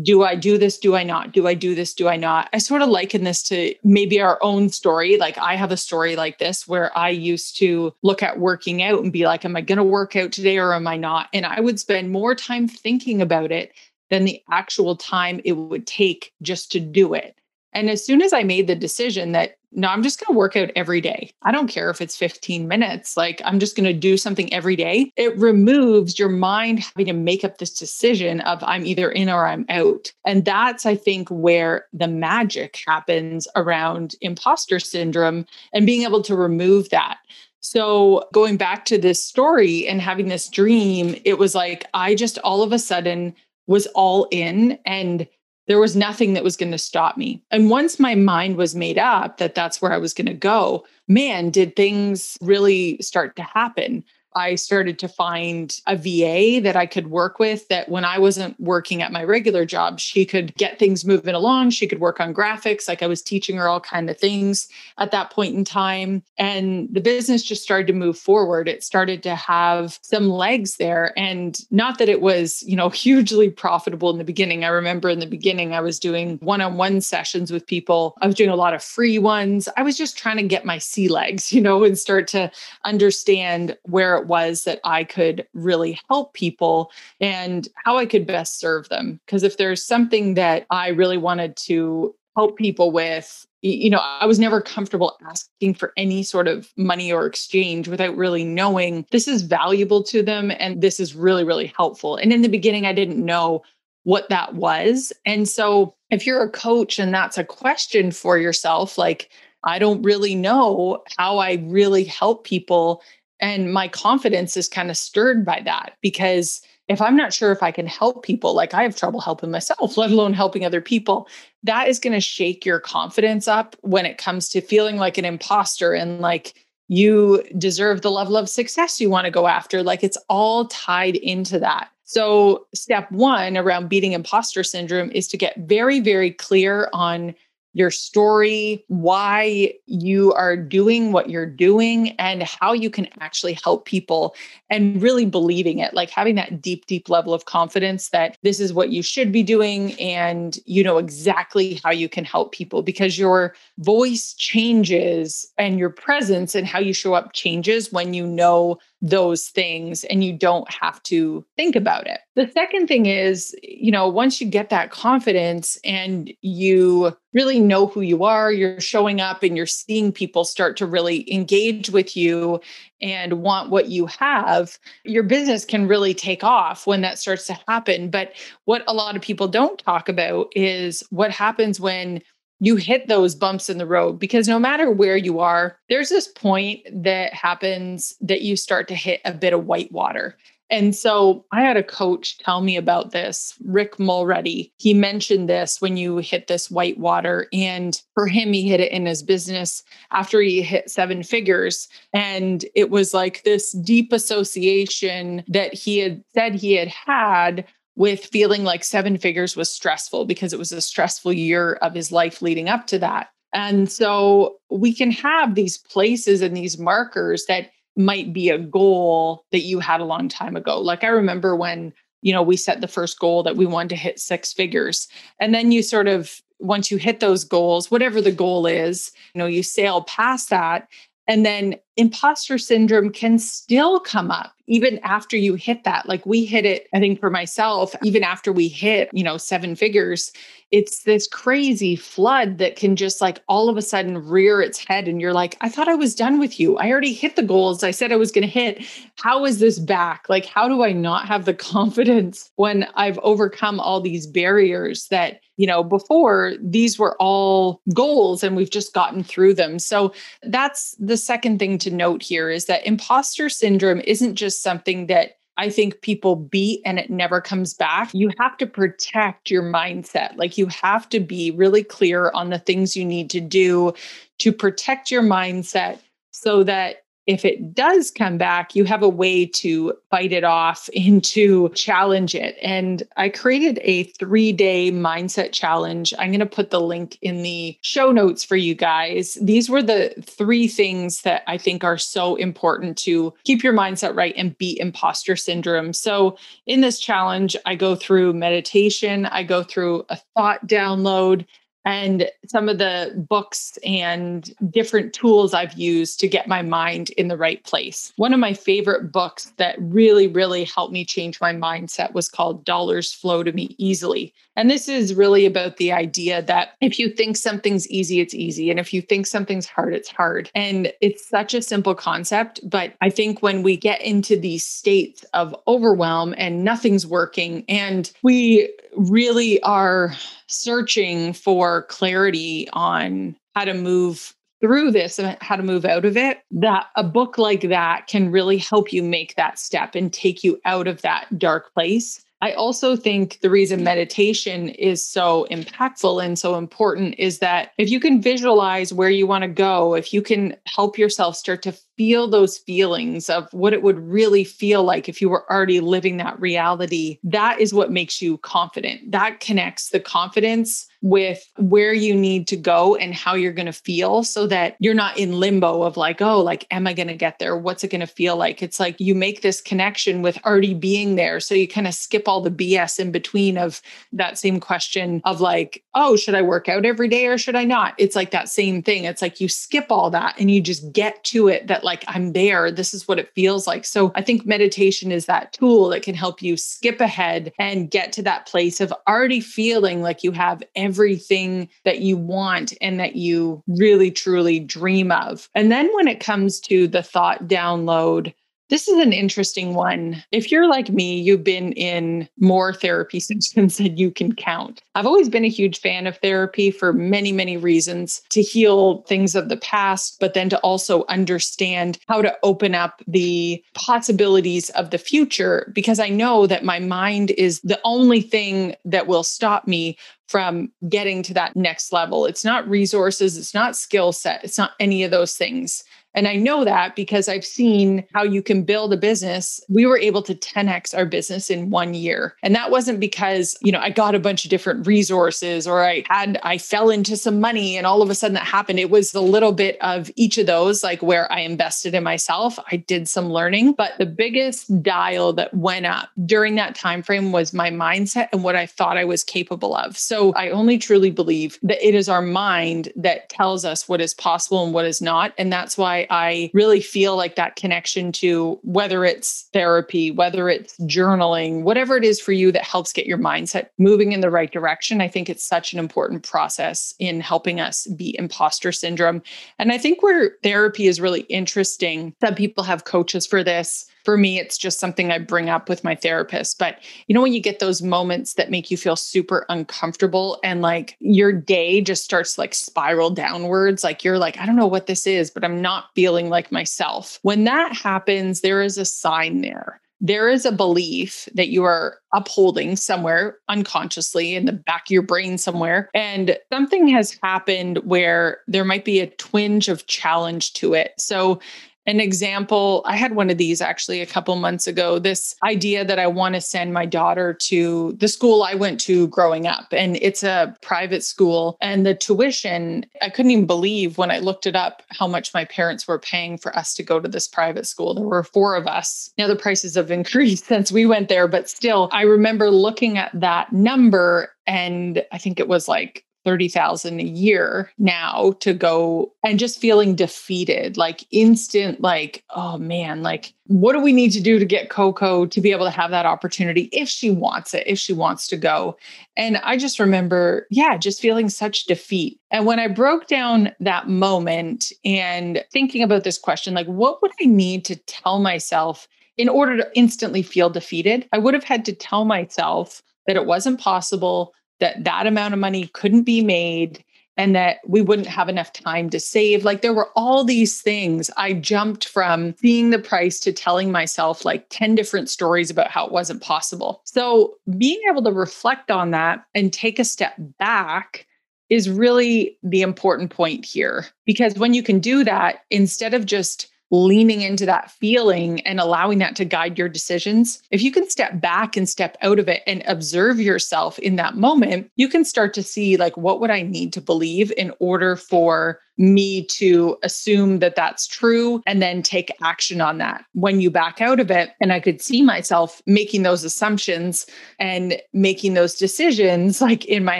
do 0.01 0.23
I 0.23 0.35
do 0.35 0.57
this? 0.57 0.77
Do 0.77 0.95
I 0.95 1.03
not? 1.03 1.31
Do 1.31 1.47
I 1.47 1.53
do 1.53 1.73
this? 1.73 1.93
Do 1.93 2.07
I 2.07 2.17
not? 2.17 2.49
I 2.53 2.57
sort 2.57 2.81
of 2.81 2.89
liken 2.89 3.23
this 3.23 3.41
to 3.43 3.73
maybe 3.83 4.19
our 4.19 4.37
own 4.41 4.69
story. 4.69 5.17
Like 5.17 5.37
I 5.37 5.55
have 5.55 5.71
a 5.71 5.77
story 5.77 6.15
like 6.15 6.39
this 6.39 6.67
where 6.67 6.95
I 6.97 7.09
used 7.09 7.57
to 7.57 7.93
look 8.03 8.21
at 8.21 8.39
working 8.39 8.83
out 8.83 9.01
and 9.01 9.13
be 9.13 9.25
like, 9.25 9.45
am 9.45 9.55
I 9.55 9.61
going 9.61 9.77
to 9.77 9.83
work 9.83 10.15
out 10.15 10.31
today 10.31 10.57
or 10.57 10.73
am 10.73 10.87
I 10.87 10.97
not? 10.97 11.29
And 11.33 11.45
I 11.45 11.61
would 11.61 11.79
spend 11.79 12.11
more 12.11 12.35
time 12.35 12.67
thinking 12.67 13.21
about 13.21 13.51
it 13.51 13.73
than 14.09 14.25
the 14.25 14.41
actual 14.51 14.95
time 14.95 15.41
it 15.43 15.53
would 15.53 15.87
take 15.87 16.33
just 16.41 16.71
to 16.73 16.79
do 16.79 17.13
it. 17.13 17.35
And 17.73 17.89
as 17.89 18.05
soon 18.05 18.21
as 18.21 18.33
I 18.33 18.43
made 18.43 18.67
the 18.67 18.75
decision 18.75 19.33
that 19.33 19.56
no, 19.71 19.89
I'm 19.89 20.01
just 20.01 20.19
going 20.19 20.33
to 20.33 20.37
work 20.37 20.55
out 20.55 20.71
every 20.75 21.01
day. 21.01 21.31
I 21.43 21.51
don't 21.51 21.67
care 21.67 21.89
if 21.89 22.01
it's 22.01 22.15
15 22.15 22.67
minutes. 22.67 23.17
Like, 23.17 23.41
I'm 23.43 23.59
just 23.59 23.75
going 23.75 23.85
to 23.85 23.93
do 23.93 24.17
something 24.17 24.51
every 24.53 24.75
day. 24.75 25.11
It 25.17 25.37
removes 25.37 26.17
your 26.17 26.29
mind 26.29 26.79
having 26.79 27.07
to 27.07 27.13
make 27.13 27.43
up 27.43 27.57
this 27.57 27.73
decision 27.73 28.39
of 28.41 28.63
I'm 28.63 28.85
either 28.85 29.11
in 29.11 29.29
or 29.29 29.45
I'm 29.45 29.65
out. 29.69 30.11
And 30.25 30.45
that's, 30.45 30.85
I 30.85 30.95
think, 30.95 31.29
where 31.29 31.85
the 31.91 32.07
magic 32.07 32.79
happens 32.87 33.47
around 33.55 34.15
imposter 34.21 34.79
syndrome 34.79 35.45
and 35.73 35.85
being 35.85 36.03
able 36.03 36.21
to 36.23 36.35
remove 36.35 36.89
that. 36.89 37.17
So, 37.59 38.23
going 38.33 38.55
back 38.55 38.85
to 38.85 38.97
this 38.97 39.21
story 39.21 39.87
and 39.87 39.99
having 39.99 40.29
this 40.29 40.47
dream, 40.47 41.19
it 41.25 41.37
was 41.37 41.53
like 41.53 41.85
I 41.93 42.15
just 42.15 42.37
all 42.39 42.63
of 42.63 42.71
a 42.71 42.79
sudden 42.79 43.35
was 43.67 43.87
all 43.87 44.27
in 44.31 44.79
and 44.85 45.27
there 45.67 45.79
was 45.79 45.95
nothing 45.95 46.33
that 46.33 46.43
was 46.43 46.57
going 46.57 46.71
to 46.71 46.77
stop 46.77 47.17
me. 47.17 47.41
And 47.51 47.69
once 47.69 47.99
my 47.99 48.15
mind 48.15 48.55
was 48.55 48.73
made 48.73 48.97
up 48.97 49.37
that 49.37 49.53
that's 49.53 49.81
where 49.81 49.93
I 49.93 49.97
was 49.97 50.13
going 50.13 50.27
to 50.27 50.33
go, 50.33 50.85
man, 51.07 51.49
did 51.49 51.75
things 51.75 52.37
really 52.41 52.97
start 53.01 53.35
to 53.35 53.43
happen. 53.43 54.03
I 54.37 54.53
started 54.53 54.99
to 54.99 55.07
find 55.07 55.81
a 55.87 55.95
VA 55.95 56.61
that 56.61 56.75
I 56.75 56.85
could 56.85 57.07
work 57.07 57.39
with 57.39 57.67
that 57.69 57.89
when 57.89 58.05
I 58.05 58.19
wasn't 58.19 58.57
working 58.59 59.01
at 59.01 59.11
my 59.11 59.23
regular 59.23 59.65
job, 59.65 59.99
she 59.99 60.25
could 60.25 60.53
get 60.55 60.77
things 60.77 61.03
moving 61.03 61.33
along. 61.33 61.71
She 61.71 61.87
could 61.87 61.99
work 61.99 62.19
on 62.19 62.35
graphics. 62.35 62.87
Like 62.87 63.01
I 63.01 63.07
was 63.07 63.23
teaching 63.23 63.57
her 63.57 63.67
all 63.67 63.79
kind 63.79 64.09
of 64.11 64.17
things 64.17 64.69
at 64.99 65.09
that 65.09 65.31
point 65.31 65.55
in 65.55 65.65
time. 65.65 66.21
And 66.37 66.87
the 66.91 67.01
business 67.01 67.41
just 67.41 67.63
started 67.63 67.87
to 67.87 67.93
move 67.93 68.17
forward. 68.17 68.67
It 68.67 68.83
started 68.83 69.23
to 69.23 69.33
have 69.33 69.97
some 70.03 70.29
legs 70.29 70.77
there. 70.77 71.17
And 71.17 71.59
not 71.71 71.97
that 71.97 72.09
it 72.09 72.21
was, 72.21 72.61
you 72.63 72.75
know, 72.75 72.89
hugely 73.07 73.49
profitable 73.49 74.11
in 74.11 74.19
the 74.19 74.23
beginning. 74.23 74.63
I 74.63 74.69
remember 74.69 75.09
in 75.09 75.19
the 75.19 75.25
beginning, 75.25 75.73
I 75.73 75.81
was 75.81 75.99
doing 75.99 76.37
one-on-one 76.43 77.01
sessions 77.01 77.51
with 77.51 77.65
people. 77.65 78.15
I 78.21 78.27
was 78.27 78.35
doing 78.35 78.51
a 78.51 78.55
lot 78.55 78.75
of 78.75 78.83
free 78.83 79.17
ones. 79.17 79.67
I 79.75 79.81
was 79.81 79.97
just 79.97 80.15
trying 80.15 80.37
to 80.37 80.43
get 80.43 80.63
my 80.63 80.77
sea 80.77 81.07
legs, 81.07 81.51
you 81.57 81.61
know, 81.61 81.83
and 81.83 81.97
start 81.97 82.27
to 82.29 82.51
understand 82.83 83.75
where 83.83 84.15
it 84.15 84.26
was 84.27 84.63
that 84.63 84.79
I 84.83 85.03
could 85.03 85.47
really 85.53 85.99
help 86.09 86.33
people 86.33 86.91
and 87.19 87.67
how 87.83 87.97
I 87.97 88.05
could 88.05 88.27
best 88.27 88.59
serve 88.59 88.89
them. 88.89 89.19
Because 89.25 89.43
if 89.43 89.57
there's 89.57 89.83
something 89.83 90.35
that 90.35 90.65
I 90.69 90.89
really 90.89 91.17
wanted 91.17 91.55
to 91.57 92.13
help 92.35 92.57
people 92.57 92.91
with, 92.91 93.47
you 93.61 93.89
know, 93.89 93.99
I 93.99 94.25
was 94.25 94.37
never 94.37 94.61
comfortable 94.61 95.17
asking 95.27 95.73
for 95.73 95.91
any 95.97 96.21
sort 96.21 96.47
of 96.47 96.71
money 96.77 97.11
or 97.11 97.25
exchange 97.25 97.87
without 97.87 98.15
really 98.15 98.43
knowing 98.43 99.05
this 99.11 99.27
is 99.27 99.41
valuable 99.41 100.03
to 100.03 100.21
them 100.21 100.51
and 100.59 100.81
this 100.81 100.99
is 100.99 101.15
really, 101.15 101.43
really 101.43 101.73
helpful. 101.75 102.15
And 102.15 102.31
in 102.31 102.43
the 102.43 102.49
beginning, 102.49 102.85
I 102.85 102.93
didn't 102.93 103.23
know 103.23 103.63
what 104.03 104.29
that 104.29 104.53
was. 104.53 105.11
And 105.25 105.49
so 105.49 105.95
if 106.11 106.25
you're 106.25 106.43
a 106.43 106.49
coach 106.49 106.99
and 106.99 107.13
that's 107.13 107.37
a 107.37 107.43
question 107.43 108.11
for 108.11 108.37
yourself, 108.37 108.97
like, 108.97 109.29
I 109.63 109.79
don't 109.79 110.01
really 110.03 110.35
know 110.35 111.03
how 111.17 111.39
I 111.39 111.63
really 111.63 112.05
help 112.05 112.45
people. 112.45 113.01
And 113.39 113.73
my 113.73 113.87
confidence 113.87 114.57
is 114.57 114.67
kind 114.67 114.89
of 114.89 114.97
stirred 114.97 115.45
by 115.45 115.61
that 115.65 115.93
because 116.01 116.61
if 116.87 117.01
I'm 117.01 117.17
not 117.17 117.33
sure 117.33 117.51
if 117.51 117.61
I 117.61 117.71
can 117.71 117.85
help 117.85 118.23
people, 118.23 118.53
like 118.53 118.73
I 118.73 118.83
have 118.83 118.95
trouble 118.95 119.19
helping 119.19 119.51
myself, 119.51 119.97
let 119.97 120.11
alone 120.11 120.33
helping 120.33 120.65
other 120.65 120.81
people, 120.81 121.27
that 121.63 121.87
is 121.87 121.99
going 121.99 122.13
to 122.13 122.21
shake 122.21 122.65
your 122.65 122.79
confidence 122.79 123.47
up 123.47 123.75
when 123.81 124.05
it 124.05 124.17
comes 124.17 124.49
to 124.49 124.61
feeling 124.61 124.97
like 124.97 125.17
an 125.17 125.25
imposter 125.25 125.93
and 125.93 126.19
like 126.19 126.53
you 126.87 127.43
deserve 127.57 128.01
the 128.01 128.11
level 128.11 128.37
of 128.37 128.47
success 128.47 129.01
you 129.01 129.09
want 129.09 129.25
to 129.25 129.31
go 129.31 129.47
after. 129.47 129.83
Like 129.83 130.03
it's 130.03 130.17
all 130.29 130.67
tied 130.67 131.17
into 131.17 131.59
that. 131.59 131.89
So, 132.09 132.67
step 132.73 133.11
one 133.11 133.57
around 133.57 133.89
beating 133.89 134.13
imposter 134.13 134.63
syndrome 134.63 135.11
is 135.11 135.27
to 135.27 135.37
get 135.37 135.57
very, 135.57 135.99
very 135.99 136.31
clear 136.31 136.89
on 136.93 137.35
your 137.77 137.91
story, 137.91 138.83
why 138.87 139.71
you 139.85 140.33
are 140.33 140.57
doing 140.57 141.11
what 141.11 141.29
you're 141.29 141.45
doing, 141.45 142.09
and 142.17 142.41
how 142.41 142.73
you 142.73 142.89
can 142.89 143.07
actually 143.21 143.55
help 143.63 143.85
people 143.85 144.35
and 144.71 144.99
really 144.99 145.25
believing 145.25 145.77
it, 145.77 145.93
like 145.93 146.09
having 146.09 146.33
that 146.33 146.59
deep, 146.59 146.87
deep 146.87 147.07
level 147.07 147.35
of 147.35 147.45
confidence 147.45 148.09
that 148.09 148.35
this 148.41 148.59
is 148.59 148.73
what 148.73 148.89
you 148.89 149.03
should 149.03 149.31
be 149.31 149.43
doing 149.43 149.93
and 149.99 150.57
you 150.65 150.83
know 150.83 150.97
exactly 150.97 151.79
how 151.83 151.91
you 151.91 152.09
can 152.09 152.25
help 152.25 152.51
people 152.51 152.81
because 152.81 153.19
your 153.19 153.53
voice 153.77 154.33
changes 154.33 155.45
and 155.59 155.77
your 155.77 155.91
presence 155.91 156.55
and 156.55 156.65
how 156.65 156.79
you 156.79 156.93
show 156.93 157.13
up 157.13 157.33
changes 157.33 157.93
when 157.93 158.11
you 158.11 158.25
know 158.25 158.79
those 159.01 159.49
things 159.49 160.03
and 160.05 160.23
you 160.23 160.33
don't 160.33 160.71
have 160.73 161.01
to 161.03 161.45
think 161.55 161.75
about 161.75 162.07
it. 162.07 162.19
The 162.35 162.49
second 162.51 162.87
thing 162.87 163.05
is, 163.05 163.55
you 163.61 163.91
know, 163.91 164.07
once 164.07 164.41
you 164.41 164.47
get 164.47 164.69
that 164.69 164.89
confidence 164.89 165.77
and 165.83 166.31
you 166.41 167.15
really 167.33 167.59
know 167.59 167.87
who 167.87 168.01
you 168.01 168.23
are, 168.23 168.51
you're 168.51 168.81
showing 168.81 169.21
up 169.21 169.43
and 169.43 169.55
you're 169.55 169.67
seeing 169.67 170.11
people 170.11 170.43
start 170.43 170.77
to 170.77 170.87
really 170.87 171.31
engage 171.31 171.91
with 171.91 172.17
you 172.17 172.59
and 172.99 173.41
want 173.43 173.69
what 173.69 173.89
you 173.89 174.07
have, 174.07 174.79
your 175.03 175.23
business 175.23 175.63
can 175.63 175.87
really 175.87 176.15
take 176.15 176.43
off 176.43 176.87
when 176.87 177.01
that 177.01 177.19
starts 177.19 177.45
to 177.45 177.59
happen. 177.67 178.09
But 178.09 178.33
what 178.65 178.83
a 178.87 178.93
lot 178.93 179.15
of 179.15 179.21
people 179.21 179.47
don't 179.47 179.79
talk 179.79 180.09
about 180.09 180.47
is 180.55 181.03
what 181.11 181.29
happens 181.29 181.79
when 181.79 182.21
you 182.59 182.75
hit 182.75 183.07
those 183.07 183.35
bumps 183.35 183.69
in 183.69 183.77
the 183.77 183.85
road 183.85 184.19
because 184.19 184.47
no 184.47 184.59
matter 184.59 184.89
where 184.91 185.17
you 185.17 185.39
are, 185.39 185.77
there's 185.89 186.09
this 186.09 186.27
point 186.27 186.81
that 186.91 187.33
happens 187.33 188.15
that 188.21 188.41
you 188.41 188.55
start 188.55 188.87
to 188.87 188.95
hit 188.95 189.21
a 189.25 189.33
bit 189.33 189.53
of 189.53 189.65
white 189.65 189.91
water. 189.91 190.35
And 190.69 190.95
so 190.95 191.45
I 191.53 191.61
had 191.61 191.77
a 191.77 191.83
coach 191.83 192.37
tell 192.39 192.61
me 192.61 192.75
about 192.75 193.11
this, 193.11 193.55
Rick 193.63 193.99
Mulready. 193.99 194.71
He 194.77 194.93
mentioned 194.93 195.47
this 195.47 195.79
when 195.79 195.95
you 195.95 196.17
hit 196.17 196.47
this 196.47 196.69
white 196.69 196.97
water. 196.97 197.47
And 197.53 198.01
for 198.13 198.27
him, 198.27 198.51
he 198.51 198.67
hit 198.67 198.81
it 198.81 198.91
in 198.91 199.05
his 199.05 199.23
business 199.23 199.83
after 200.11 200.41
he 200.41 200.61
hit 200.61 200.89
seven 200.89 201.23
figures. 201.23 201.87
And 202.13 202.65
it 202.75 202.89
was 202.89 203.13
like 203.13 203.43
this 203.43 203.71
deep 203.71 204.11
association 204.11 205.43
that 205.47 205.73
he 205.73 205.99
had 205.99 206.23
said 206.33 206.55
he 206.55 206.73
had 206.73 206.89
had 206.89 207.65
with 207.97 208.25
feeling 208.25 208.63
like 208.63 208.83
seven 208.83 209.17
figures 209.17 209.55
was 209.55 209.73
stressful 209.73 210.25
because 210.25 210.53
it 210.53 210.59
was 210.59 210.71
a 210.71 210.79
stressful 210.79 211.33
year 211.33 211.73
of 211.81 211.95
his 211.95 212.11
life 212.11 212.43
leading 212.43 212.69
up 212.69 212.85
to 212.85 212.99
that. 212.99 213.29
And 213.53 213.91
so 213.91 214.57
we 214.69 214.93
can 214.93 215.09
have 215.09 215.55
these 215.55 215.79
places 215.79 216.43
and 216.43 216.55
these 216.55 216.77
markers 216.77 217.45
that 217.47 217.71
might 217.95 218.31
be 218.31 218.49
a 218.49 218.59
goal 218.59 219.45
that 219.51 219.61
you 219.61 219.79
had 219.79 219.99
a 219.99 220.05
long 220.05 220.29
time 220.29 220.55
ago. 220.55 220.79
Like 220.79 221.03
I 221.03 221.07
remember 221.07 221.55
when, 221.55 221.91
you 222.21 222.31
know, 222.31 222.43
we 222.43 222.55
set 222.55 222.81
the 222.81 222.87
first 222.87 223.17
goal 223.19 223.41
that 223.41 223.57
we 223.57 223.65
wanted 223.65 223.89
to 223.89 223.95
hit 223.95 224.19
six 224.19 224.53
figures. 224.53 225.07
And 225.39 225.55
then 225.55 225.71
you 225.71 225.81
sort 225.81 226.07
of 226.07 226.39
once 226.59 226.91
you 226.91 226.97
hit 226.97 227.19
those 227.19 227.43
goals, 227.43 227.89
whatever 227.89 228.21
the 228.21 228.31
goal 228.31 228.67
is, 228.67 229.11
you 229.33 229.39
know, 229.39 229.47
you 229.47 229.63
sail 229.63 230.03
past 230.03 230.51
that 230.51 230.87
and 231.27 231.43
then 231.43 231.75
imposter 231.95 232.59
syndrome 232.59 233.11
can 233.11 233.39
still 233.39 233.99
come 233.99 234.29
up 234.29 234.53
even 234.67 234.99
after 234.99 235.37
you 235.37 235.55
hit 235.55 235.83
that. 235.85 236.07
Like 236.07 236.25
we 236.25 236.45
hit 236.45 236.65
it, 236.65 236.87
I 236.93 236.99
think 236.99 237.19
for 237.19 237.29
myself, 237.29 237.95
even 238.03 238.23
after 238.23 238.51
we 238.51 238.67
hit, 238.67 239.09
you 239.13 239.23
know, 239.23 239.37
seven 239.37 239.75
figures, 239.75 240.31
it's 240.71 241.03
this 241.03 241.27
crazy 241.27 241.95
flood 241.95 242.57
that 242.57 242.75
can 242.75 242.97
just 242.97 243.21
like 243.21 243.41
all 243.47 243.69
of 243.69 243.77
a 243.77 243.81
sudden 243.81 244.17
rear 244.17 244.61
its 244.61 244.77
head. 244.77 245.07
And 245.07 245.21
you're 245.21 245.33
like, 245.33 245.55
I 245.61 245.69
thought 245.69 245.87
I 245.87 245.95
was 245.95 246.13
done 246.13 246.39
with 246.39 246.59
you. 246.59 246.77
I 246.77 246.91
already 246.91 247.13
hit 247.13 247.37
the 247.37 247.43
goals 247.43 247.83
I 247.83 247.91
said 247.91 248.11
I 248.11 248.17
was 248.17 248.31
going 248.31 248.45
to 248.45 248.51
hit. 248.51 248.85
How 249.15 249.45
is 249.45 249.59
this 249.59 249.79
back? 249.79 250.27
Like, 250.27 250.45
how 250.45 250.67
do 250.67 250.83
I 250.83 250.91
not 250.91 251.27
have 251.27 251.45
the 251.45 251.53
confidence 251.77 252.51
when 252.55 252.85
I've 252.95 253.19
overcome 253.19 253.79
all 253.79 254.01
these 254.01 254.27
barriers 254.27 255.07
that, 255.07 255.39
you 255.55 255.67
know, 255.67 255.83
before 255.83 256.53
these 256.61 256.99
were 256.99 257.15
all 257.17 257.81
goals 257.93 258.43
and 258.43 258.55
we've 258.55 258.69
just 258.69 258.93
gotten 258.93 259.23
through 259.23 259.53
them. 259.53 259.79
So 259.79 260.13
that's 260.43 260.95
the 260.99 261.17
second 261.17 261.59
thing 261.59 261.77
to 261.79 261.91
note 261.91 262.21
here 262.21 262.49
is 262.49 262.65
that 262.65 262.85
imposter 262.85 263.47
syndrome 263.47 264.01
isn't 264.01 264.35
just 264.35 264.56
something 264.61 265.07
that 265.07 265.37
I 265.57 265.69
think 265.69 266.01
people 266.01 266.35
beat 266.35 266.81
and 266.85 266.99
it 266.99 267.09
never 267.09 267.41
comes 267.41 267.73
back. 267.73 268.11
You 268.13 268.31
have 268.39 268.57
to 268.57 268.67
protect 268.67 269.49
your 269.49 269.63
mindset. 269.63 270.37
Like 270.37 270.57
you 270.57 270.67
have 270.67 271.09
to 271.09 271.19
be 271.19 271.51
really 271.51 271.83
clear 271.83 272.29
on 272.31 272.51
the 272.51 272.59
things 272.59 272.95
you 272.95 273.03
need 273.03 273.29
to 273.31 273.41
do 273.41 273.93
to 274.37 274.51
protect 274.51 275.09
your 275.09 275.23
mindset 275.23 275.99
so 276.31 276.63
that 276.63 277.03
if 277.27 277.43
it 277.43 277.75
does 277.75 278.09
come 278.09 278.37
back, 278.37 278.73
you 278.73 278.85
have 278.85 279.03
a 279.03 279.09
way 279.09 279.45
to 279.45 279.93
fight 280.09 280.31
it 280.31 280.45
off 280.45 280.89
and 280.95 281.23
to 281.25 281.69
challenge 281.75 282.33
it. 282.33 282.57
And 282.61 283.03
I 283.17 283.29
created 283.29 283.79
a 283.83 284.03
three 284.03 284.53
day 284.53 284.91
mindset 284.91 285.51
challenge. 285.51 286.13
I'm 286.17 286.29
going 286.29 286.39
to 286.39 286.45
put 286.45 286.71
the 286.71 286.81
link 286.81 287.17
in 287.21 287.43
the 287.43 287.77
show 287.81 288.11
notes 288.11 288.43
for 288.43 288.55
you 288.55 288.73
guys. 288.73 289.37
These 289.41 289.69
were 289.69 289.83
the 289.83 290.13
three 290.25 290.67
things 290.67 291.21
that 291.21 291.43
I 291.47 291.57
think 291.57 291.83
are 291.83 291.97
so 291.97 292.35
important 292.35 292.97
to 292.99 293.33
keep 293.43 293.63
your 293.63 293.73
mindset 293.73 294.15
right 294.15 294.33
and 294.37 294.57
beat 294.57 294.79
imposter 294.79 295.35
syndrome. 295.35 295.93
So, 295.93 296.37
in 296.65 296.81
this 296.81 296.99
challenge, 296.99 297.55
I 297.65 297.75
go 297.75 297.95
through 297.95 298.33
meditation, 298.33 299.25
I 299.25 299.43
go 299.43 299.63
through 299.63 300.05
a 300.09 300.17
thought 300.35 300.65
download 300.67 301.45
and 301.87 302.29
some 302.45 302.67
of 302.67 302.79
the 302.79 303.13
books 303.29 303.79
and 303.85 304.53
different 304.69 305.13
tools 305.13 305.53
I've 305.53 305.75
used 305.75 306.19
to 306.19 306.27
get 306.27 306.45
my 306.45 306.61
mind 306.61 307.11
in 307.11 307.29
the 307.29 307.37
right 307.37 307.63
place. 307.63 308.11
One 308.17 308.33
of 308.33 308.41
my 308.41 308.51
favorite 308.51 309.09
books 309.09 309.53
that 309.55 309.77
really, 309.79 310.27
really 310.27 310.65
helped 310.65 310.91
me 310.91 311.05
change 311.05 311.39
my 311.39 311.53
mindset 311.53 312.11
was 312.11 312.27
called 312.27 312.65
Dollars 312.65 313.13
Flow 313.13 313.41
to 313.41 313.53
Me 313.53 313.73
Easily. 313.77 314.33
And 314.57 314.71
this 314.71 314.89
is 314.89 315.13
really 315.13 315.45
about 315.45 315.77
the 315.77 315.91
idea 315.91 316.41
that 316.41 316.69
if 316.81 316.97
you 316.97 317.09
think 317.09 317.37
something's 317.37 317.87
easy, 317.89 318.19
it's 318.19 318.33
easy. 318.33 318.71
And 318.71 318.79
if 318.79 318.91
you 318.91 319.03
think 319.03 319.27
something's 319.27 319.67
hard, 319.67 319.93
it's 319.93 320.09
hard. 320.09 320.49
And 320.55 320.91
it's 320.99 321.29
such 321.29 321.53
a 321.53 321.61
simple 321.61 321.93
concept. 321.93 322.59
But 322.67 322.95
I 322.99 323.11
think 323.11 323.43
when 323.43 323.61
we 323.61 323.77
get 323.77 324.01
into 324.01 324.37
these 324.37 324.65
states 324.65 325.23
of 325.35 325.55
overwhelm 325.67 326.33
and 326.37 326.63
nothing's 326.63 327.05
working, 327.05 327.63
and 327.69 328.11
we 328.23 328.73
really 328.95 329.61
are 329.61 330.13
searching 330.47 331.33
for 331.33 331.83
clarity 331.83 332.67
on 332.73 333.35
how 333.55 333.63
to 333.65 333.75
move 333.75 334.33
through 334.59 334.89
this 334.89 335.19
and 335.19 335.37
how 335.39 335.55
to 335.55 335.61
move 335.61 335.85
out 335.85 336.03
of 336.03 336.17
it, 336.17 336.39
that 336.49 336.87
a 336.95 337.03
book 337.03 337.37
like 337.37 337.61
that 337.61 338.07
can 338.07 338.31
really 338.31 338.57
help 338.57 338.91
you 338.91 339.03
make 339.03 339.35
that 339.35 339.59
step 339.59 339.93
and 339.93 340.11
take 340.11 340.43
you 340.43 340.59
out 340.65 340.87
of 340.87 341.03
that 341.03 341.27
dark 341.37 341.71
place. 341.75 342.23
I 342.41 342.51
also 342.51 342.95
think 342.95 343.39
the 343.41 343.49
reason 343.49 343.83
meditation 343.83 344.69
is 344.69 345.03
so 345.03 345.47
impactful 345.49 346.23
and 346.23 346.37
so 346.37 346.55
important 346.55 347.15
is 347.17 347.39
that 347.39 347.71
if 347.77 347.89
you 347.89 347.99
can 347.99 348.21
visualize 348.21 348.93
where 348.93 349.09
you 349.09 349.25
want 349.25 349.41
to 349.41 349.47
go, 349.47 349.95
if 349.95 350.13
you 350.13 350.21
can 350.21 350.55
help 350.65 350.99
yourself 350.99 351.35
start 351.35 351.63
to 351.63 351.75
feel 351.97 352.27
those 352.27 352.57
feelings 352.57 353.29
of 353.29 353.51
what 353.51 353.73
it 353.73 353.81
would 353.81 353.99
really 353.99 354.43
feel 354.43 354.83
like 354.83 355.09
if 355.09 355.21
you 355.21 355.29
were 355.29 355.51
already 355.51 355.79
living 355.79 356.17
that 356.17 356.39
reality, 356.39 357.19
that 357.23 357.59
is 357.59 357.73
what 357.73 357.91
makes 357.91 358.21
you 358.21 358.37
confident. 358.39 359.11
That 359.11 359.39
connects 359.39 359.89
the 359.89 359.99
confidence 359.99 360.87
with 361.01 361.49
where 361.57 361.93
you 361.93 362.15
need 362.15 362.47
to 362.47 362.57
go 362.57 362.95
and 362.95 363.13
how 363.13 363.35
you're 363.35 363.53
going 363.53 363.67
to 363.67 363.71
feel 363.71 364.23
so 364.23 364.47
that 364.47 364.75
you're 364.79 364.93
not 364.93 365.17
in 365.17 365.39
limbo 365.39 365.83
of 365.83 365.95
like, 365.95 366.21
oh, 366.21 366.41
like, 366.41 366.65
am 366.71 366.87
I 366.87 366.93
going 366.93 367.07
to 367.07 367.15
get 367.15 367.39
there? 367.39 367.55
What's 367.55 367.83
it 367.83 367.91
going 367.91 368.01
to 368.01 368.07
feel 368.07 368.35
like? 368.35 368.63
It's 368.63 368.79
like 368.79 368.99
you 368.99 369.13
make 369.13 369.41
this 369.41 369.61
connection 369.61 370.21
with 370.21 370.43
already 370.43 370.73
being 370.73 371.15
there. 371.15 371.39
So 371.39 371.53
you 371.53 371.67
kind 371.67 371.87
of 371.87 371.93
skip 371.93 372.27
all 372.27 372.41
the 372.41 372.51
BS 372.51 372.99
in 372.99 373.11
between 373.11 373.57
of 373.57 373.81
that 374.11 374.37
same 374.37 374.59
question 374.59 375.21
of 375.23 375.39
like, 375.39 375.83
oh, 375.93 376.15
should 376.15 376.35
I 376.35 376.41
work 376.41 376.67
out 376.67 376.85
every 376.85 377.07
day 377.07 377.27
or 377.27 377.37
should 377.37 377.55
I 377.55 377.63
not? 377.63 377.93
It's 377.97 378.15
like 378.15 378.31
that 378.31 378.49
same 378.49 378.81
thing. 378.81 379.03
It's 379.03 379.21
like 379.21 379.39
you 379.39 379.49
skip 379.49 379.87
all 379.89 380.09
that 380.11 380.35
and 380.39 380.49
you 380.49 380.61
just 380.61 380.91
get 380.91 381.23
to 381.25 381.47
it 381.47 381.67
that 381.67 381.83
like 381.87 382.03
I'm 382.07 382.33
there. 382.33 382.69
This 382.69 382.93
is 382.93 383.07
what 383.07 383.17
it 383.17 383.31
feels 383.33 383.65
like. 383.65 383.85
So 383.85 384.11
I 384.13 384.21
think 384.21 384.45
meditation 384.45 385.09
is 385.09 385.25
that 385.25 385.53
tool 385.53 385.87
that 385.89 386.03
can 386.03 386.15
help 386.15 386.41
you 386.41 386.57
skip 386.57 386.99
ahead 386.99 387.53
and 387.57 387.89
get 387.89 388.11
to 388.13 388.21
that 388.23 388.45
place 388.45 388.81
of 388.81 388.93
already 389.07 389.39
feeling 389.39 390.01
like 390.01 390.21
you 390.21 390.33
have 390.33 390.61
everything 390.75 391.69
that 391.85 392.01
you 392.01 392.17
want 392.17 392.73
and 392.81 392.99
that 392.99 393.15
you 393.15 393.63
really 393.67 394.11
truly 394.11 394.59
dream 394.59 395.13
of. 395.13 395.49
And 395.55 395.71
then 395.71 395.89
when 395.95 396.09
it 396.09 396.19
comes 396.19 396.59
to 396.61 396.89
the 396.89 397.01
thought 397.01 397.47
download, 397.47 398.33
this 398.69 398.87
is 398.87 398.97
an 398.97 399.13
interesting 399.13 399.73
one. 399.73 400.23
If 400.31 400.51
you're 400.51 400.67
like 400.67 400.89
me, 400.89 401.19
you've 401.19 401.43
been 401.43 401.71
in 401.73 402.27
more 402.39 402.73
therapy 402.73 403.19
sessions 403.19 403.77
than 403.77 403.97
you 403.97 404.11
can 404.11 404.33
count. 404.33 404.81
I've 404.95 405.05
always 405.05 405.29
been 405.29 405.45
a 405.45 405.49
huge 405.49 405.79
fan 405.79 406.07
of 406.07 406.17
therapy 406.17 406.71
for 406.71 406.93
many, 406.93 407.31
many 407.31 407.57
reasons 407.57 408.21
to 408.29 408.41
heal 408.41 409.03
things 409.03 409.35
of 409.35 409.49
the 409.49 409.57
past, 409.57 410.17
but 410.19 410.33
then 410.33 410.49
to 410.49 410.59
also 410.59 411.05
understand 411.07 411.99
how 412.07 412.21
to 412.21 412.35
open 412.43 412.75
up 412.75 413.01
the 413.07 413.63
possibilities 413.73 414.69
of 414.71 414.89
the 414.89 414.97
future. 414.97 415.71
Because 415.73 415.99
I 415.99 416.09
know 416.09 416.47
that 416.47 416.65
my 416.65 416.79
mind 416.79 417.31
is 417.31 417.61
the 417.61 417.79
only 417.83 418.21
thing 418.21 418.75
that 418.85 419.07
will 419.07 419.23
stop 419.23 419.67
me 419.67 419.97
from 420.27 420.71
getting 420.89 421.23
to 421.23 421.33
that 421.33 421.55
next 421.55 421.93
level. 421.93 422.25
It's 422.25 422.43
not 422.43 422.67
resources, 422.67 423.37
it's 423.37 423.53
not 423.53 423.77
skill 423.77 424.11
set, 424.11 424.43
it's 424.43 424.57
not 424.57 424.71
any 424.79 425.03
of 425.03 425.11
those 425.11 425.35
things. 425.35 425.83
And 426.17 426.27
I 426.27 426.35
know 426.35 426.65
that 426.65 426.95
because 426.95 427.29
I've 427.29 427.45
seen 427.45 428.03
how 428.11 428.23
you 428.23 428.41
can 428.41 428.63
build 428.63 428.91
a 428.91 428.97
business. 428.97 429.61
We 429.69 429.85
were 429.85 429.99
able 429.99 430.23
to 430.23 430.33
10x 430.33 430.97
our 430.97 431.05
business 431.05 431.51
in 431.51 431.69
one 431.69 431.93
year. 431.93 432.35
And 432.41 432.55
that 432.55 432.71
wasn't 432.71 432.99
because, 432.99 433.55
you 433.61 433.71
know, 433.71 433.77
I 433.77 433.91
got 433.91 434.15
a 434.15 434.19
bunch 434.19 434.43
of 434.43 434.49
different 434.49 434.87
resources 434.87 435.67
or 435.67 435.85
I 435.85 436.05
had, 436.09 436.39
I 436.41 436.57
fell 436.57 436.89
into 436.89 437.15
some 437.15 437.39
money 437.39 437.77
and 437.77 437.85
all 437.85 438.01
of 438.01 438.09
a 438.09 438.15
sudden 438.15 438.33
that 438.33 438.47
happened. 438.47 438.79
It 438.79 438.89
was 438.89 439.13
a 439.13 439.21
little 439.21 439.51
bit 439.51 439.77
of 439.79 440.09
each 440.15 440.39
of 440.39 440.47
those, 440.47 440.83
like 440.83 441.03
where 441.03 441.31
I 441.31 441.41
invested 441.41 441.93
in 441.93 442.03
myself. 442.03 442.57
I 442.71 442.77
did 442.77 443.07
some 443.07 443.31
learning, 443.31 443.73
but 443.73 443.91
the 443.99 444.07
biggest 444.07 444.81
dial 444.81 445.33
that 445.33 445.53
went 445.53 445.85
up 445.85 446.09
during 446.25 446.55
that 446.55 446.73
time 446.73 447.03
frame 447.03 447.31
was 447.31 447.53
my 447.53 447.69
mindset 447.69 448.29
and 448.33 448.43
what 448.43 448.55
I 448.55 448.65
thought 448.65 448.97
I 448.97 449.05
was 449.05 449.23
capable 449.23 449.75
of. 449.75 449.95
So 449.95 450.33
I 450.33 450.49
only 450.49 450.79
truly 450.79 451.11
believe 451.11 451.59
that 451.61 451.87
it 451.87 451.93
is 451.93 452.09
our 452.09 452.23
mind 452.23 452.91
that 452.95 453.29
tells 453.29 453.65
us 453.65 453.87
what 453.87 454.01
is 454.01 454.15
possible 454.15 454.65
and 454.65 454.73
what 454.73 454.85
is 454.85 454.99
not. 454.99 455.31
And 455.37 455.53
that's 455.53 455.77
why 455.77 456.06
I 456.09 456.49
really 456.53 456.81
feel 456.81 457.15
like 457.15 457.35
that 457.35 457.55
connection 457.55 458.11
to 458.13 458.59
whether 458.63 459.05
it's 459.05 459.49
therapy, 459.53 460.11
whether 460.11 460.49
it's 460.49 460.77
journaling, 460.81 461.63
whatever 461.63 461.97
it 461.97 462.03
is 462.03 462.19
for 462.19 462.31
you 462.31 462.51
that 462.51 462.63
helps 462.63 462.93
get 462.93 463.05
your 463.05 463.17
mindset 463.17 463.69
moving 463.77 464.11
in 464.11 464.21
the 464.21 464.29
right 464.29 464.51
direction. 464.51 465.01
I 465.01 465.07
think 465.07 465.29
it's 465.29 465.43
such 465.43 465.73
an 465.73 465.79
important 465.79 466.23
process 466.23 466.93
in 466.99 467.21
helping 467.21 467.59
us 467.59 467.87
beat 467.95 468.15
imposter 468.15 468.71
syndrome. 468.71 469.21
And 469.59 469.71
I 469.71 469.77
think 469.77 470.03
where 470.03 470.31
therapy 470.43 470.87
is 470.87 471.01
really 471.01 471.21
interesting, 471.21 472.15
some 472.21 472.35
people 472.35 472.63
have 472.63 472.85
coaches 472.85 473.25
for 473.25 473.43
this 473.43 473.85
for 474.07 474.15
me, 474.15 474.39
it's 474.39 474.57
just 474.57 474.79
something 474.79 475.11
I 475.11 475.19
bring 475.19 475.49
up 475.49 475.67
with 475.67 475.83
my 475.83 475.93
therapist. 475.93 476.57
But 476.57 476.79
you 477.07 477.13
know, 477.13 477.21
when 477.21 477.33
you 477.33 477.41
get 477.41 477.59
those 477.59 477.81
moments 477.81 478.35
that 478.35 478.49
make 478.49 478.71
you 478.71 478.77
feel 478.77 478.95
super 478.95 479.45
uncomfortable 479.49 480.39
and 480.45 480.61
like 480.61 480.95
your 481.01 481.33
day 481.33 481.81
just 481.81 482.05
starts 482.05 482.37
like 482.37 482.53
spiral 482.53 483.09
downwards, 483.09 483.83
like 483.83 484.05
you're 484.05 484.17
like, 484.17 484.39
I 484.39 484.45
don't 484.45 484.55
know 484.55 484.65
what 484.65 484.87
this 484.87 485.05
is, 485.07 485.29
but 485.29 485.43
I'm 485.43 485.61
not 485.61 485.89
feeling 485.93 486.29
like 486.29 486.53
myself. 486.53 487.19
When 487.23 487.43
that 487.43 487.75
happens, 487.75 488.39
there 488.39 488.61
is 488.61 488.77
a 488.77 488.85
sign 488.85 489.41
there 489.41 489.81
there 489.99 490.29
is 490.29 490.45
a 490.45 490.51
belief 490.51 491.27
that 491.33 491.47
you 491.47 491.63
are 491.63 491.97
upholding 492.13 492.75
somewhere 492.75 493.39
unconsciously 493.49 494.35
in 494.35 494.45
the 494.45 494.53
back 494.53 494.85
of 494.87 494.91
your 494.91 495.01
brain 495.01 495.39
somewhere. 495.39 495.89
And 495.95 496.37
something 496.53 496.87
has 496.89 497.17
happened 497.23 497.79
where 497.79 498.39
there 498.47 498.63
might 498.63 498.85
be 498.85 498.99
a 498.99 499.07
twinge 499.07 499.69
of 499.69 499.87
challenge 499.87 500.53
to 500.53 500.75
it. 500.75 500.93
So 500.99 501.39
an 501.87 501.99
example 501.99 502.81
i 502.85 502.95
had 502.95 503.15
one 503.15 503.29
of 503.29 503.37
these 503.37 503.61
actually 503.61 504.01
a 504.01 504.05
couple 504.05 504.35
months 504.35 504.67
ago 504.67 504.99
this 504.99 505.35
idea 505.43 505.83
that 505.83 505.97
i 505.97 506.05
want 506.05 506.35
to 506.35 506.41
send 506.41 506.73
my 506.73 506.85
daughter 506.85 507.33
to 507.33 507.93
the 507.93 508.07
school 508.07 508.43
i 508.43 508.53
went 508.53 508.79
to 508.79 509.07
growing 509.07 509.47
up 509.47 509.65
and 509.71 509.97
it's 510.01 510.23
a 510.23 510.55
private 510.61 511.03
school 511.03 511.57
and 511.61 511.85
the 511.85 511.95
tuition 511.95 512.85
i 513.01 513.09
couldn't 513.09 513.31
even 513.31 513.47
believe 513.47 513.97
when 513.97 514.11
i 514.11 514.19
looked 514.19 514.45
it 514.45 514.55
up 514.55 514.83
how 514.89 515.07
much 515.07 515.33
my 515.33 515.45
parents 515.45 515.87
were 515.87 515.99
paying 515.99 516.37
for 516.37 516.55
us 516.57 516.73
to 516.73 516.83
go 516.83 516.99
to 516.99 517.07
this 517.07 517.27
private 517.27 517.65
school. 517.65 517.93
There 517.93 518.03
were 518.03 518.23
four 518.23 518.55
of 518.55 518.67
us. 518.67 519.11
Now 519.17 519.27
the 519.27 519.35
prices 519.35 519.75
have 519.75 519.91
increased 519.97 520.45
since 520.45 520.71
we 520.71 520.85
went 520.85 521.09
there 521.09 521.27
but 521.27 521.49
still 521.49 521.89
i 521.91 522.01
remember 522.03 522.51
looking 522.51 522.97
at 522.97 523.11
that 523.13 523.51
number 523.53 524.33
and 524.45 525.03
i 525.11 525.17
think 525.17 525.39
it 525.39 525.47
was 525.47 525.67
like 525.67 526.03
30,000 526.27 526.99
a 526.99 527.03
year 527.03 527.71
now 527.77 528.33
to 528.41 528.53
go 528.53 529.13
and 529.23 529.39
just 529.39 529.61
feeling 529.61 529.95
defeated, 529.95 530.75
like 530.75 531.07
instant, 531.09 531.79
like, 531.79 532.21
oh 532.31 532.57
man, 532.57 533.01
like, 533.01 533.33
what 533.45 533.71
do 533.71 533.79
we 533.79 533.93
need 533.93 534.11
to 534.11 534.19
do 534.19 534.37
to 534.37 534.43
get 534.43 534.69
Coco 534.69 535.25
to 535.25 535.39
be 535.39 535.51
able 535.51 535.63
to 535.63 535.71
have 535.71 535.89
that 535.91 536.05
opportunity 536.05 536.63
if 536.73 536.89
she 536.89 537.09
wants 537.09 537.53
it, 537.53 537.65
if 537.65 537.79
she 537.79 537.93
wants 537.93 538.27
to 538.27 538.35
go? 538.35 538.75
And 539.15 539.37
I 539.37 539.55
just 539.55 539.79
remember, 539.79 540.47
yeah, 540.51 540.75
just 540.75 540.99
feeling 540.99 541.29
such 541.29 541.63
defeat. 541.63 542.19
And 542.29 542.45
when 542.45 542.59
I 542.59 542.67
broke 542.67 543.07
down 543.07 543.53
that 543.61 543.87
moment 543.87 544.73
and 544.83 545.45
thinking 545.53 545.81
about 545.81 546.03
this 546.03 546.17
question, 546.17 546.53
like, 546.53 546.67
what 546.67 547.01
would 547.01 547.11
I 547.21 547.25
need 547.25 547.63
to 547.63 547.77
tell 547.77 548.19
myself 548.19 548.85
in 549.15 549.29
order 549.29 549.55
to 549.55 549.71
instantly 549.75 550.23
feel 550.23 550.49
defeated? 550.49 551.07
I 551.13 551.19
would 551.19 551.33
have 551.33 551.45
had 551.45 551.63
to 551.63 551.73
tell 551.73 552.03
myself 552.03 552.83
that 553.05 553.15
it 553.15 553.25
wasn't 553.25 553.61
possible 553.61 554.33
that 554.59 554.83
that 554.83 555.07
amount 555.07 555.33
of 555.33 555.39
money 555.39 555.67
couldn't 555.67 556.03
be 556.03 556.23
made 556.23 556.83
and 557.17 557.35
that 557.35 557.57
we 557.67 557.81
wouldn't 557.81 558.07
have 558.07 558.29
enough 558.29 558.53
time 558.53 558.89
to 558.91 558.99
save. 558.99 559.43
Like 559.43 559.61
there 559.61 559.73
were 559.73 559.89
all 559.95 560.23
these 560.23 560.61
things. 560.61 561.09
I 561.17 561.33
jumped 561.33 561.87
from 561.87 562.35
seeing 562.37 562.69
the 562.69 562.79
price 562.79 563.19
to 563.21 563.33
telling 563.33 563.71
myself 563.71 564.23
like 564.23 564.45
10 564.49 564.75
different 564.75 565.09
stories 565.09 565.49
about 565.49 565.71
how 565.71 565.85
it 565.87 565.91
wasn't 565.91 566.21
possible. 566.21 566.81
So 566.85 567.35
being 567.57 567.81
able 567.89 568.03
to 568.03 568.11
reflect 568.11 568.69
on 568.69 568.91
that 568.91 569.25
and 569.33 569.51
take 569.51 569.79
a 569.79 569.83
step 569.83 570.13
back 570.17 571.07
is 571.49 571.69
really 571.69 572.37
the 572.43 572.61
important 572.61 573.09
point 573.09 573.45
here. 573.45 573.87
Because 574.05 574.37
when 574.37 574.53
you 574.53 574.61
can 574.61 574.79
do 574.79 575.03
that, 575.03 575.39
instead 575.49 575.93
of 575.93 576.05
just 576.05 576.51
leaning 576.71 577.21
into 577.21 577.45
that 577.45 577.71
feeling 577.71 578.41
and 578.41 578.59
allowing 578.59 578.97
that 578.99 579.15
to 579.15 579.25
guide 579.25 579.57
your 579.57 579.69
decisions, 579.69 580.41
if 580.51 580.61
you 580.61 580.71
can 580.71 580.89
step 580.89 581.21
back 581.21 581.55
and 581.55 581.67
step 581.67 581.97
out 582.01 582.19
of 582.19 582.27
it 582.27 582.43
and 582.45 582.63
observe 582.67 583.19
yourself 583.19 583.79
in 583.79 583.95
that 583.95 584.15
moment, 584.15 584.69
you 584.75 584.89
can 584.89 585.05
start 585.05 585.33
to 585.33 585.43
see 585.43 585.77
like, 585.77 585.95
what 585.95 586.19
would 586.19 586.31
I 586.31 586.41
need 586.41 586.73
to 586.73 586.81
believe 586.81 587.31
in 587.37 587.53
order 587.59 587.95
for 587.95 588.59
me 588.77 589.23
to 589.25 589.77
assume 589.83 590.39
that 590.39 590.55
that's 590.55 590.87
true 590.87 591.41
and 591.45 591.61
then 591.61 591.81
take 591.81 592.11
action 592.21 592.61
on 592.61 592.77
that 592.77 593.03
when 593.13 593.41
you 593.41 593.49
back 593.49 593.81
out 593.81 593.99
of 593.99 594.11
it. 594.11 594.31
And 594.39 594.53
I 594.53 594.59
could 594.59 594.81
see 594.81 595.01
myself 595.01 595.61
making 595.65 596.03
those 596.03 596.23
assumptions 596.23 597.05
and 597.39 597.81
making 597.93 598.33
those 598.33 598.55
decisions 598.55 599.41
like 599.41 599.65
in 599.65 599.83
my 599.83 599.99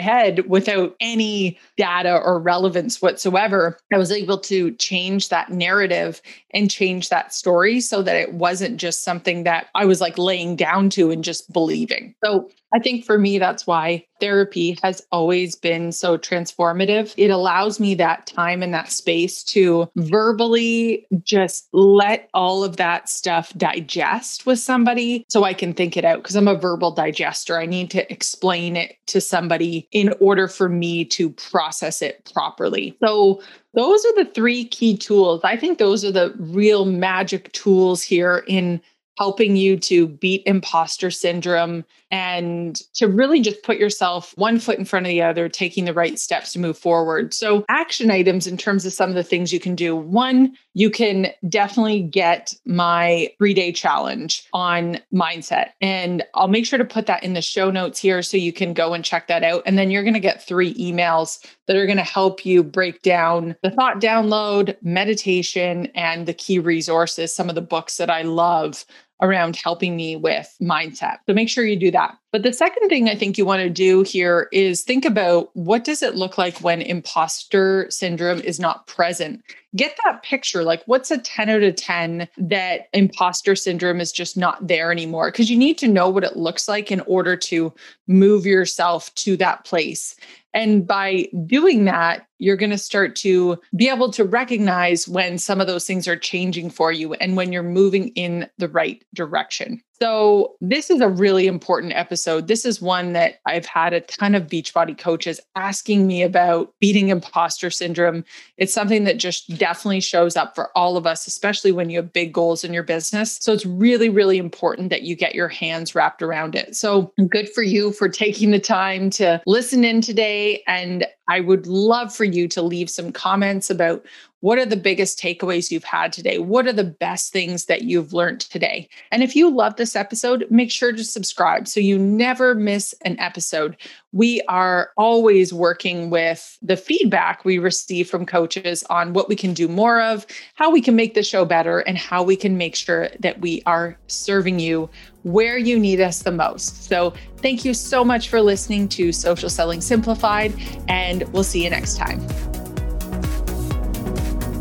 head 0.00 0.48
without 0.48 0.94
any 1.00 1.58
data 1.76 2.18
or 2.18 2.40
relevance 2.40 3.02
whatsoever. 3.02 3.78
I 3.92 3.98
was 3.98 4.12
able 4.12 4.38
to 4.38 4.72
change 4.72 5.28
that 5.28 5.50
narrative 5.50 6.22
and 6.54 6.70
change 6.70 7.08
that 7.08 7.34
story 7.34 7.80
so 7.80 8.02
that 8.02 8.16
it 8.16 8.34
wasn't 8.34 8.78
just 8.78 9.02
something 9.02 9.44
that 9.44 9.68
I 9.74 9.84
was 9.84 10.00
like 10.00 10.16
laying 10.18 10.56
down 10.56 10.90
to 10.90 11.10
and 11.10 11.22
just 11.24 11.52
believing. 11.52 12.14
So 12.24 12.50
I 12.72 12.78
think 12.78 13.04
for 13.04 13.18
me, 13.18 13.38
that's 13.38 13.66
why 13.66 14.04
therapy 14.20 14.78
has 14.82 15.02
always 15.10 15.54
been 15.54 15.92
so 15.92 16.18
transformative. 16.18 17.14
It 17.16 17.30
allows 17.30 17.80
me 17.80 17.94
that 17.94 18.26
time 18.26 18.62
and 18.62 18.74
that 18.74 18.90
space 18.90 19.42
to 19.44 19.88
verbally 19.96 21.06
just 21.22 21.68
let 21.72 22.28
all 22.34 22.64
of 22.64 22.76
that 22.76 23.08
stuff 23.08 23.52
digest 23.56 24.44
with 24.44 24.58
somebody 24.58 25.24
so 25.28 25.44
I 25.44 25.54
can 25.54 25.72
think 25.72 25.96
it 25.96 26.04
out 26.04 26.22
because 26.22 26.36
I'm 26.36 26.48
a 26.48 26.54
verbal 26.54 26.90
digester. 26.90 27.58
I 27.58 27.66
need 27.66 27.90
to 27.92 28.10
explain 28.12 28.76
it 28.76 28.96
to 29.06 29.20
somebody 29.20 29.88
in 29.92 30.12
order 30.20 30.48
for 30.48 30.68
me 30.68 31.04
to 31.06 31.30
process 31.30 32.02
it 32.02 32.30
properly. 32.34 32.96
So, 33.02 33.42
those 33.74 34.04
are 34.06 34.24
the 34.24 34.30
three 34.34 34.64
key 34.64 34.96
tools. 34.96 35.42
I 35.44 35.56
think 35.56 35.78
those 35.78 36.04
are 36.04 36.10
the 36.10 36.34
real 36.38 36.84
magic 36.84 37.52
tools 37.52 38.02
here 38.02 38.42
in 38.48 38.80
helping 39.18 39.56
you 39.56 39.76
to 39.76 40.06
beat 40.06 40.44
imposter 40.46 41.10
syndrome 41.10 41.84
and 42.10 42.76
to 42.94 43.06
really 43.06 43.40
just 43.40 43.62
put 43.62 43.76
yourself 43.76 44.32
one 44.36 44.58
foot 44.58 44.78
in 44.78 44.84
front 44.84 45.04
of 45.04 45.10
the 45.10 45.20
other, 45.20 45.48
taking 45.48 45.84
the 45.84 45.92
right 45.92 46.18
steps 46.18 46.52
to 46.52 46.58
move 46.58 46.78
forward. 46.78 47.34
So, 47.34 47.64
action 47.68 48.10
items 48.10 48.46
in 48.46 48.56
terms 48.56 48.86
of 48.86 48.92
some 48.92 49.10
of 49.10 49.16
the 49.16 49.24
things 49.24 49.52
you 49.52 49.60
can 49.60 49.74
do. 49.74 49.94
One, 49.94 50.56
you 50.74 50.90
can 50.90 51.28
definitely 51.48 52.02
get 52.02 52.54
my 52.64 53.28
three 53.38 53.52
day 53.52 53.72
challenge 53.72 54.46
on 54.52 55.00
mindset. 55.12 55.70
And 55.80 56.24
I'll 56.34 56.48
make 56.48 56.64
sure 56.64 56.78
to 56.78 56.84
put 56.84 57.06
that 57.06 57.24
in 57.24 57.34
the 57.34 57.42
show 57.42 57.70
notes 57.70 57.98
here 57.98 58.22
so 58.22 58.36
you 58.36 58.52
can 58.52 58.72
go 58.72 58.94
and 58.94 59.04
check 59.04 59.26
that 59.26 59.42
out. 59.42 59.62
And 59.66 59.76
then 59.76 59.90
you're 59.90 60.04
going 60.04 60.14
to 60.14 60.20
get 60.20 60.42
three 60.42 60.74
emails 60.74 61.44
that 61.66 61.76
are 61.76 61.86
going 61.86 61.98
to 61.98 62.04
help 62.04 62.46
you 62.46 62.62
break 62.62 63.02
down 63.02 63.56
the 63.62 63.70
thought 63.70 64.00
download, 64.00 64.76
meditation, 64.82 65.86
and 65.94 66.26
the 66.26 66.32
key 66.32 66.58
resources, 66.58 67.34
some 67.34 67.48
of 67.48 67.54
the 67.54 67.60
books 67.60 67.96
that 67.98 68.08
I 68.08 68.22
love 68.22 68.84
around 69.20 69.56
helping 69.56 69.96
me 69.96 70.16
with 70.16 70.54
mindset. 70.62 71.18
So 71.26 71.34
make 71.34 71.48
sure 71.48 71.64
you 71.64 71.76
do 71.76 71.90
that. 71.90 72.16
But 72.30 72.42
the 72.42 72.52
second 72.52 72.88
thing 72.88 73.08
I 73.08 73.14
think 73.14 73.38
you 73.38 73.44
want 73.44 73.62
to 73.62 73.70
do 73.70 74.02
here 74.02 74.48
is 74.52 74.82
think 74.82 75.04
about 75.04 75.50
what 75.54 75.84
does 75.84 76.02
it 76.02 76.14
look 76.14 76.38
like 76.38 76.58
when 76.58 76.82
imposter 76.82 77.86
syndrome 77.90 78.40
is 78.40 78.60
not 78.60 78.86
present? 78.86 79.42
Get 79.74 79.96
that 80.04 80.22
picture 80.22 80.62
like 80.62 80.82
what's 80.86 81.10
a 81.10 81.18
10 81.18 81.48
out 81.48 81.62
of 81.62 81.76
10 81.76 82.28
that 82.38 82.88
imposter 82.92 83.56
syndrome 83.56 84.00
is 84.00 84.12
just 84.12 84.36
not 84.36 84.66
there 84.66 84.92
anymore 84.92 85.30
because 85.30 85.50
you 85.50 85.58
need 85.58 85.78
to 85.78 85.88
know 85.88 86.08
what 86.08 86.24
it 86.24 86.36
looks 86.36 86.68
like 86.68 86.92
in 86.92 87.00
order 87.00 87.36
to 87.36 87.72
move 88.06 88.46
yourself 88.46 89.14
to 89.16 89.36
that 89.38 89.64
place. 89.64 90.14
And 90.58 90.84
by 90.84 91.28
doing 91.46 91.84
that, 91.84 92.26
you're 92.38 92.56
going 92.56 92.70
to 92.70 92.78
start 92.78 93.14
to 93.16 93.60
be 93.76 93.88
able 93.88 94.10
to 94.10 94.24
recognize 94.24 95.06
when 95.06 95.38
some 95.38 95.60
of 95.60 95.68
those 95.68 95.86
things 95.86 96.08
are 96.08 96.16
changing 96.16 96.70
for 96.70 96.90
you 96.90 97.14
and 97.14 97.36
when 97.36 97.52
you're 97.52 97.62
moving 97.62 98.08
in 98.16 98.50
the 98.58 98.68
right 98.68 99.04
direction. 99.14 99.80
So, 100.00 100.54
this 100.60 100.90
is 100.90 101.00
a 101.00 101.08
really 101.08 101.48
important 101.48 101.92
episode. 101.94 102.46
This 102.46 102.64
is 102.64 102.80
one 102.80 103.14
that 103.14 103.40
I've 103.46 103.66
had 103.66 103.92
a 103.92 104.00
ton 104.00 104.36
of 104.36 104.46
Beachbody 104.46 104.96
coaches 104.96 105.40
asking 105.56 106.06
me 106.06 106.22
about 106.22 106.72
beating 106.78 107.08
imposter 107.08 107.68
syndrome. 107.68 108.24
It's 108.58 108.72
something 108.72 109.02
that 109.04 109.16
just 109.16 109.56
definitely 109.58 110.00
shows 110.00 110.36
up 110.36 110.54
for 110.54 110.70
all 110.76 110.96
of 110.96 111.06
us, 111.06 111.26
especially 111.26 111.72
when 111.72 111.90
you 111.90 111.98
have 111.98 112.12
big 112.12 112.32
goals 112.32 112.62
in 112.62 112.72
your 112.72 112.84
business. 112.84 113.38
So, 113.40 113.52
it's 113.52 113.66
really, 113.66 114.08
really 114.08 114.38
important 114.38 114.90
that 114.90 115.02
you 115.02 115.16
get 115.16 115.34
your 115.34 115.48
hands 115.48 115.96
wrapped 115.96 116.22
around 116.22 116.54
it. 116.54 116.76
So, 116.76 117.12
good 117.28 117.48
for 117.48 117.62
you 117.62 117.92
for 117.92 118.08
taking 118.08 118.52
the 118.52 118.60
time 118.60 119.10
to 119.10 119.42
listen 119.46 119.82
in 119.82 120.00
today. 120.00 120.62
And 120.68 121.06
I 121.28 121.40
would 121.40 121.66
love 121.66 122.14
for 122.14 122.24
you 122.24 122.48
to 122.48 122.62
leave 122.62 122.88
some 122.88 123.12
comments 123.12 123.68
about 123.68 124.06
what 124.40 124.58
are 124.58 124.66
the 124.66 124.76
biggest 124.76 125.18
takeaways 125.18 125.70
you've 125.70 125.84
had 125.84 126.12
today? 126.12 126.38
What 126.38 126.66
are 126.66 126.72
the 126.72 126.84
best 126.84 127.32
things 127.32 127.66
that 127.66 127.82
you've 127.82 128.12
learned 128.12 128.40
today? 128.40 128.88
And 129.10 129.22
if 129.22 129.34
you 129.34 129.50
love 129.50 129.76
this 129.76 129.96
episode, 129.96 130.46
make 130.48 130.70
sure 130.70 130.92
to 130.92 131.04
subscribe 131.04 131.66
so 131.66 131.80
you 131.80 131.98
never 131.98 132.54
miss 132.54 132.94
an 133.04 133.18
episode. 133.18 133.76
We 134.12 134.40
are 134.42 134.90
always 134.96 135.52
working 135.52 136.10
with 136.10 136.56
the 136.62 136.76
feedback 136.76 137.44
we 137.44 137.58
receive 137.58 138.08
from 138.08 138.26
coaches 138.26 138.84
on 138.84 139.12
what 139.12 139.28
we 139.28 139.34
can 139.36 139.54
do 139.54 139.66
more 139.66 140.00
of, 140.00 140.24
how 140.54 140.70
we 140.70 140.80
can 140.80 140.94
make 140.94 141.14
the 141.14 141.22
show 141.22 141.44
better, 141.44 141.80
and 141.80 141.98
how 141.98 142.22
we 142.22 142.36
can 142.36 142.56
make 142.56 142.76
sure 142.76 143.08
that 143.18 143.40
we 143.40 143.62
are 143.66 143.98
serving 144.06 144.60
you 144.60 144.88
where 145.24 145.58
you 145.58 145.78
need 145.78 146.00
us 146.00 146.22
the 146.22 146.30
most. 146.30 146.84
So, 146.84 147.12
thank 147.38 147.64
you 147.64 147.74
so 147.74 148.04
much 148.04 148.28
for 148.28 148.40
listening 148.40 148.88
to 148.90 149.12
Social 149.12 149.50
Selling 149.50 149.80
Simplified, 149.80 150.54
and 150.88 151.24
we'll 151.32 151.44
see 151.44 151.64
you 151.64 151.70
next 151.70 151.96
time. 151.96 152.26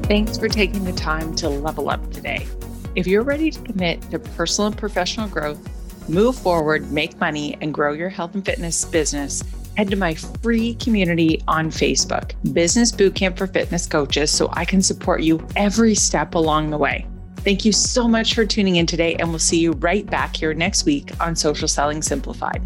Thanks 0.07 0.37
for 0.37 0.47
taking 0.47 0.85
the 0.85 0.93
time 0.93 1.35
to 1.35 1.49
level 1.49 1.89
up 1.89 2.13
today. 2.13 2.47
If 2.95 3.07
you're 3.07 3.23
ready 3.23 3.51
to 3.51 3.61
commit 3.61 4.01
to 4.09 4.19
personal 4.19 4.67
and 4.67 4.77
professional 4.77 5.27
growth, 5.27 5.59
move 6.07 6.37
forward, 6.37 6.89
make 6.93 7.19
money, 7.19 7.57
and 7.59 7.73
grow 7.73 7.91
your 7.91 8.07
health 8.07 8.33
and 8.33 8.45
fitness 8.45 8.85
business, 8.85 9.43
head 9.75 9.89
to 9.89 9.97
my 9.97 10.13
free 10.13 10.75
community 10.75 11.43
on 11.49 11.69
Facebook, 11.69 12.31
Business 12.53 12.89
Bootcamp 12.89 13.37
for 13.37 13.47
Fitness 13.47 13.85
Coaches, 13.85 14.31
so 14.31 14.47
I 14.53 14.63
can 14.63 14.81
support 14.81 15.23
you 15.23 15.45
every 15.57 15.93
step 15.93 16.35
along 16.35 16.69
the 16.69 16.77
way. 16.77 17.05
Thank 17.39 17.65
you 17.65 17.73
so 17.73 18.07
much 18.07 18.33
for 18.33 18.45
tuning 18.45 18.77
in 18.77 18.85
today, 18.85 19.15
and 19.15 19.27
we'll 19.27 19.39
see 19.39 19.59
you 19.59 19.73
right 19.73 20.05
back 20.05 20.37
here 20.37 20.53
next 20.53 20.85
week 20.85 21.11
on 21.19 21.35
Social 21.35 21.67
Selling 21.67 22.01
Simplified. 22.01 22.65